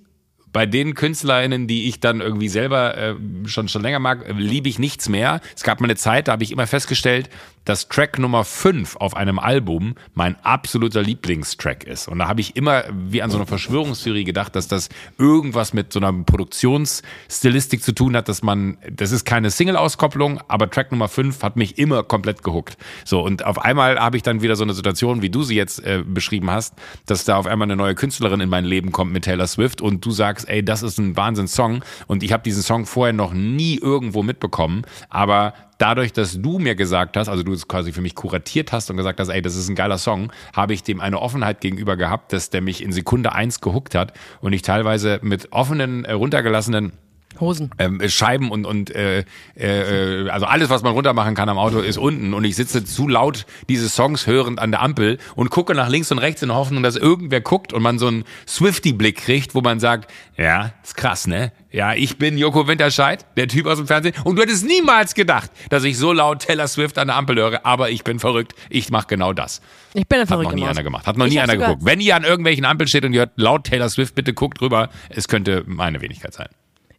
[0.54, 4.68] bei den KünstlerInnen, die ich dann irgendwie selber äh, schon, schon länger mag, äh, liebe
[4.68, 5.40] ich nichts mehr.
[5.54, 7.28] Es gab mal eine Zeit, da habe ich immer festgestellt,
[7.64, 12.08] dass Track Nummer 5 auf einem Album mein absoluter Lieblingstrack ist.
[12.08, 14.88] Und da habe ich immer wie an so eine Verschwörungstheorie gedacht, dass das
[15.18, 20.70] irgendwas mit so einer Produktionsstilistik zu tun hat, dass man, das ist keine Single-Auskopplung, aber
[20.70, 22.76] Track Nummer 5 hat mich immer komplett gehuckt.
[23.04, 25.80] So, und auf einmal habe ich dann wieder so eine Situation, wie du sie jetzt
[25.80, 26.74] äh, beschrieben hast,
[27.06, 30.04] dass da auf einmal eine neue Künstlerin in mein Leben kommt mit Taylor Swift und
[30.04, 33.78] du sagst, ey, das ist ein Wahnsinns-Song und ich habe diesen Song vorher noch nie
[33.78, 35.54] irgendwo mitbekommen, aber
[35.84, 38.96] dadurch, dass du mir gesagt hast, also du es quasi für mich kuratiert hast und
[38.96, 42.32] gesagt hast, ey, das ist ein geiler Song, habe ich dem eine Offenheit gegenüber gehabt,
[42.32, 46.92] dass der mich in Sekunde eins gehuckt hat und ich teilweise mit offenen, äh, runtergelassenen
[47.40, 47.70] Hosen.
[47.78, 49.24] ähm, Scheiben und und äh,
[49.56, 52.84] äh, also alles, was man runter machen kann am Auto, ist unten und ich sitze
[52.84, 56.48] zu laut diese Songs hörend an der Ampel und gucke nach links und rechts in
[56.48, 60.72] der Hoffnung, dass irgendwer guckt und man so einen Swifty-Blick kriegt, wo man sagt, ja,
[60.82, 61.52] ist krass, ne?
[61.70, 65.50] Ja, ich bin Joko Winterscheid, der Typ aus dem Fernsehen und du hättest niemals gedacht,
[65.70, 68.90] dass ich so laut Taylor Swift an der Ampel höre, aber ich bin verrückt, ich
[68.90, 69.60] mache genau das.
[69.92, 70.70] Ich bin ein Hat noch nie Maus.
[70.70, 71.06] einer gemacht.
[71.06, 71.84] Hat noch Ich nie einer geguckt.
[71.84, 74.88] Wenn ihr an irgendwelchen Ampeln steht und ihr hört laut Taylor Swift, bitte guckt rüber.
[75.08, 76.48] Es könnte meine Wenigkeit sein.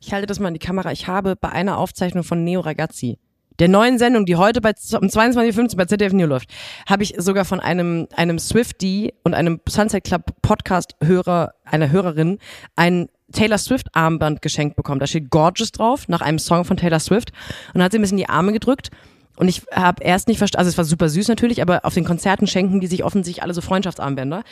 [0.05, 0.91] Ich halte das mal in die Kamera.
[0.91, 3.17] Ich habe bei einer Aufzeichnung von Neo Ragazzi,
[3.57, 6.51] der neuen Sendung, die heute bei, um 22.15 Uhr bei ZDF Neo läuft,
[6.87, 12.37] habe ich sogar von einem, einem Swifty und einem Sunset Club Podcast-Hörer, einer Hörerin,
[12.75, 14.99] ein Taylor Swift Armband geschenkt bekommen.
[14.99, 17.31] Da steht Gorgeous drauf, nach einem Song von Taylor Swift.
[17.69, 18.91] Und dann hat sie ein bisschen die Arme gedrückt.
[19.35, 22.05] Und ich habe erst nicht verstanden, also es war super süß natürlich, aber auf den
[22.05, 24.43] Konzerten schenken die sich offensichtlich alle so Freundschaftsarmbänder.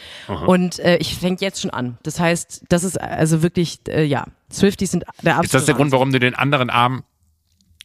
[0.46, 1.98] Und äh, ich fängt jetzt schon an.
[2.04, 5.76] Das heißt, das ist also wirklich, äh, ja, Swifties sind der absolute Ist das der
[5.76, 7.04] Grund, warum du den anderen Arm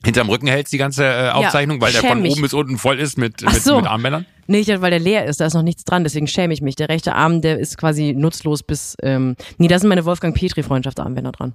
[0.05, 2.33] hinterm Rücken hältst, die ganze äh, Aufzeichnung, weil der von mich.
[2.33, 3.77] oben bis unten voll ist mit, mit, so.
[3.77, 4.27] mit Armbändern?
[4.47, 6.77] Nee, weil der leer ist, da ist noch nichts dran, deswegen schäme ich mich.
[6.77, 10.63] Der rechte Arm, der ist quasi nutzlos bis, ähm, nee, da sind meine Wolfgang Petri
[10.63, 11.55] Freundschaftsarmbänder dran.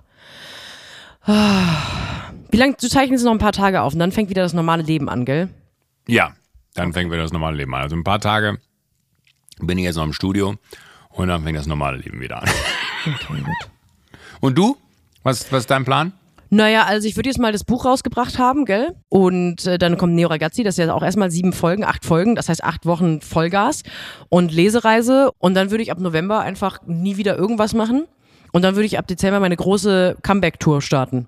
[1.26, 2.33] Ah.
[2.54, 4.84] Wie lange, du zeichnest noch ein paar Tage auf und dann fängt wieder das normale
[4.84, 5.50] Leben an, gell?
[6.08, 6.34] Ja,
[6.76, 7.82] dann fängt wieder das normale Leben an.
[7.82, 8.60] Also ein paar Tage
[9.60, 10.54] bin ich jetzt noch im Studio
[11.10, 12.50] und dann fängt das normale Leben wieder an.
[14.40, 14.78] Und du?
[15.24, 16.12] Was, was ist dein Plan?
[16.52, 18.94] Naja, also ich würde jetzt mal das Buch rausgebracht haben, gell?
[19.10, 22.36] Und äh, dann kommt Neo Ragazzi, das ist ja auch erstmal sieben Folgen, acht Folgen,
[22.36, 23.82] das heißt acht Wochen Vollgas
[24.30, 25.32] und Lesereise.
[25.40, 28.06] Und dann würde ich ab November einfach nie wieder irgendwas machen.
[28.52, 31.28] Und dann würde ich ab Dezember meine große Comeback-Tour starten.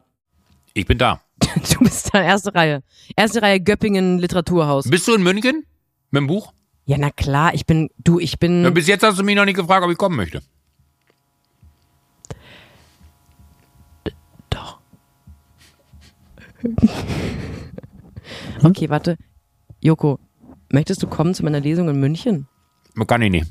[0.75, 1.21] Ich bin da.
[1.73, 2.83] Du bist da erste Reihe.
[3.15, 4.89] Erste Reihe Göppingen Literaturhaus.
[4.89, 5.65] Bist du in München
[6.11, 6.53] mit dem Buch?
[6.85, 8.63] Ja, na klar, ich bin, du, ich bin.
[8.63, 10.41] Ja, bis jetzt hast du mich noch nicht gefragt, ob ich kommen möchte.
[14.49, 14.79] Doch.
[18.63, 19.17] okay, warte.
[19.81, 20.19] Joko,
[20.71, 22.47] möchtest du kommen zu meiner Lesung in München?
[23.07, 23.47] Kann ich nicht.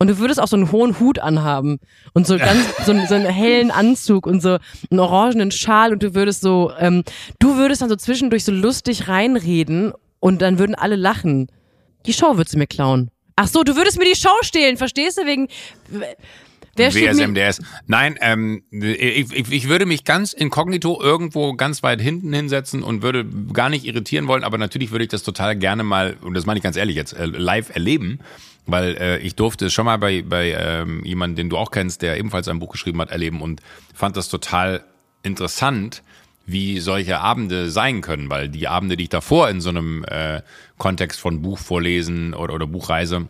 [0.00, 1.78] Und du würdest auch so einen hohen Hut anhaben
[2.14, 4.56] und so ganz so, einen- so einen hellen Anzug und so
[4.90, 7.04] einen orangenen Schal und du würdest so, ähm,
[7.38, 11.48] du würdest dann so zwischendurch so lustig reinreden und dann würden alle lachen.
[12.06, 13.10] Die Show würdest du mir klauen.
[13.36, 15.26] Ach so, du würdest mir die Show stehlen, verstehst du?
[15.26, 15.48] Wegen
[16.76, 17.60] wer steht mir, WSMDS.
[17.86, 23.02] Nein, ähm, ich, ich, ich würde mich ganz inkognito irgendwo ganz weit hinten hinsetzen und
[23.02, 26.46] würde gar nicht irritieren wollen, aber natürlich würde ich das total gerne mal, und das
[26.46, 28.20] meine ich ganz ehrlich jetzt, äh, live erleben,
[28.70, 32.02] weil äh, ich durfte es schon mal bei, bei ähm, jemandem, den du auch kennst,
[32.02, 33.60] der ebenfalls ein Buch geschrieben hat, erleben und
[33.94, 34.82] fand das total
[35.22, 36.02] interessant,
[36.46, 40.42] wie solche Abende sein können, weil die Abende, die ich davor in so einem äh,
[40.78, 43.28] Kontext von Buch vorlesen oder, oder Buchreise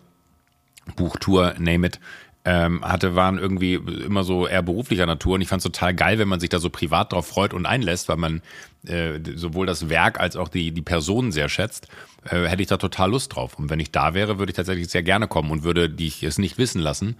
[0.96, 2.00] Buchtour, name it,
[2.44, 5.34] ähm, hatte, waren irgendwie immer so eher beruflicher Natur.
[5.34, 7.66] Und ich fand es total geil, wenn man sich da so privat drauf freut und
[7.66, 8.42] einlässt, weil man
[8.86, 11.88] äh, sowohl das Werk als auch die, die Person sehr schätzt,
[12.24, 13.58] äh, hätte ich da total Lust drauf.
[13.58, 16.38] Und wenn ich da wäre, würde ich tatsächlich sehr gerne kommen und würde dich es
[16.38, 17.16] nicht wissen lassen.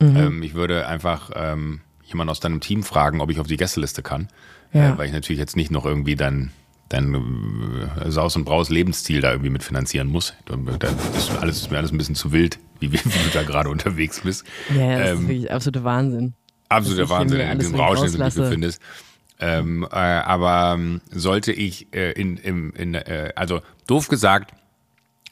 [0.00, 4.02] Ähm, ich würde einfach ähm, jemanden aus deinem Team fragen, ob ich auf die Gästeliste
[4.02, 4.28] kann.
[4.72, 4.94] Ja.
[4.94, 6.52] Äh, weil ich natürlich jetzt nicht noch irgendwie dein,
[6.90, 7.14] dein
[8.04, 10.34] äh, Saus und Braus Lebensstil da irgendwie mitfinanzieren muss.
[10.44, 13.42] Da, da ist alles, ist mir alles ein bisschen zu wild, wie, wie du da
[13.42, 14.44] gerade unterwegs bist.
[14.76, 16.34] Ja, das ist Ähm, wirklich absoluter Wahnsinn.
[16.68, 18.82] Absoluter Wahnsinn, in diesem Rausch, den du dich befindest.
[19.38, 24.52] Ähm, äh, aber ähm, sollte ich äh, in, im, in äh, also doof gesagt,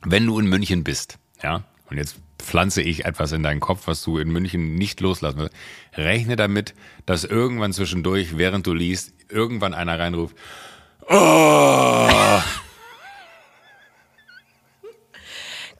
[0.02, 4.02] wenn du in München bist, ja, und jetzt pflanze ich etwas in deinen Kopf, was
[4.02, 5.54] du in München nicht loslassen wirst,
[5.94, 10.36] rechne damit, dass irgendwann zwischendurch, während du liest, irgendwann einer reinruft,
[11.08, 12.40] oh,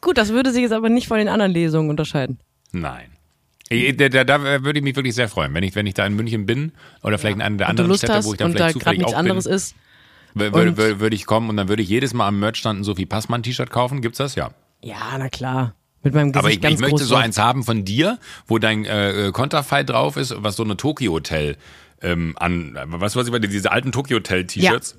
[0.01, 2.39] Gut, das würde sich jetzt aber nicht von den anderen Lesungen unterscheiden.
[2.73, 3.11] nein.
[3.71, 6.15] Da, da, da würde ich mich wirklich sehr freuen, wenn ich, wenn ich da in
[6.15, 6.73] München bin
[7.03, 8.99] oder vielleicht in einer der anderen Städte, wo ich dann und da vielleicht gerade zufällig
[9.01, 9.31] nichts auch bin.
[9.31, 9.75] anderes ist.
[10.35, 12.85] Wür- Würde, würde, würde ich kommen und dann würde ich jedes Mal am Merchstand ein
[12.85, 14.01] Sophie Passmann T-Shirt kaufen.
[14.01, 14.37] Gibt's das?
[14.37, 14.53] Ja.
[14.83, 15.75] Ja, na klar.
[16.03, 18.87] Mit meinem Gesicht Aber ich, ganz ich möchte so eins haben von dir, wo dein
[18.87, 21.59] äh, Konterfei drauf ist, was so eine Tokyo Hotel
[22.01, 24.97] ähm, an, was was ich diese alten Tokyo Hotel T-Shirts.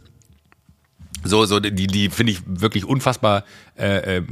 [1.23, 3.43] So, so, die, die finde ich wirklich unfassbar
[3.77, 4.23] äh, äh,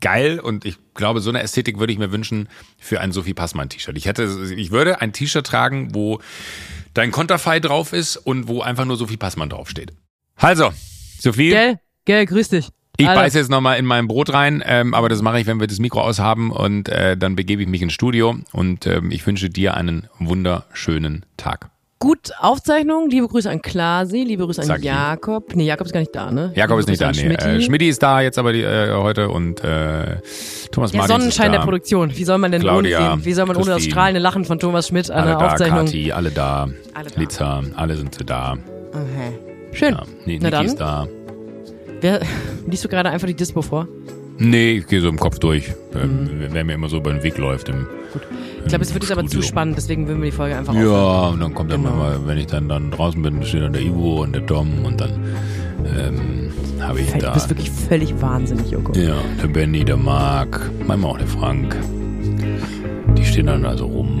[0.00, 3.68] geil und ich glaube, so eine Ästhetik würde ich mir wünschen für ein Sophie Passmann
[3.68, 3.96] T-Shirt.
[3.96, 6.20] Ich hätte, ich würde ein T-Shirt tragen, wo
[6.94, 9.92] dein Konterfei drauf ist und wo einfach nur Sophie Passmann draufsteht.
[10.36, 10.72] Also,
[11.20, 11.50] Sophie.
[11.50, 11.78] Gell?
[12.04, 12.68] Gell, grüß dich.
[12.98, 13.22] Ich Alter.
[13.22, 15.78] beiß jetzt nochmal in mein Brot rein, ähm, aber das mache ich, wenn wir das
[15.78, 19.74] Mikro aushaben und äh, dann begebe ich mich ins Studio und ähm, ich wünsche dir
[19.74, 21.71] einen wunderschönen Tag.
[22.02, 23.08] Gut, Aufzeichnung.
[23.10, 24.82] Liebe Grüße an Klasi, liebe Grüße an Sag.
[24.82, 25.54] Jakob.
[25.54, 26.50] Nee, Jakob ist gar nicht da, ne?
[26.56, 27.10] Jakob ist nicht da, nee.
[27.10, 27.48] an Schmidti.
[27.48, 30.16] Äh, Schmidti ist da jetzt aber die, äh, heute und äh,
[30.72, 32.10] Thomas der Martins Sonnenschein der Produktion.
[32.16, 34.88] Wie soll man denn Claudia, ohne, wie soll man ohne das strahlende Lachen von Thomas
[34.88, 35.84] Schmidt an Alle der da, Aufzeichnung?
[35.84, 37.20] Kati, alle da, Alle da.
[37.20, 38.56] Liza, alle sind da.
[38.88, 39.38] Okay.
[39.72, 39.94] Schön.
[39.94, 41.06] Ja, nee, Na Niki ist dann.
[41.06, 41.12] da.
[42.00, 42.20] Wer,
[42.66, 43.86] liest du gerade einfach die Dispo vor?
[44.38, 47.38] Nee, ich gehe so im Kopf durch, ähm, wer mir immer so über den Weg
[47.38, 47.68] läuft.
[47.68, 47.86] Im,
[48.62, 50.74] Ich glaube, es wird jetzt aber zu spannend, deswegen würden wir die Folge einfach.
[50.74, 51.96] Ja, und dann kommt dann Genau.
[51.96, 55.00] mal, wenn ich dann, dann draußen bin, steht dann der Ivo und der Tom und
[55.00, 55.10] dann
[55.84, 57.32] ähm, habe ich Du da.
[57.32, 58.92] bist wirklich völlig wahnsinnig, Joko.
[58.98, 61.76] Ja, der Benny, der Marc, manchmal auch der Frank.
[63.16, 64.20] Die stehen dann also rum.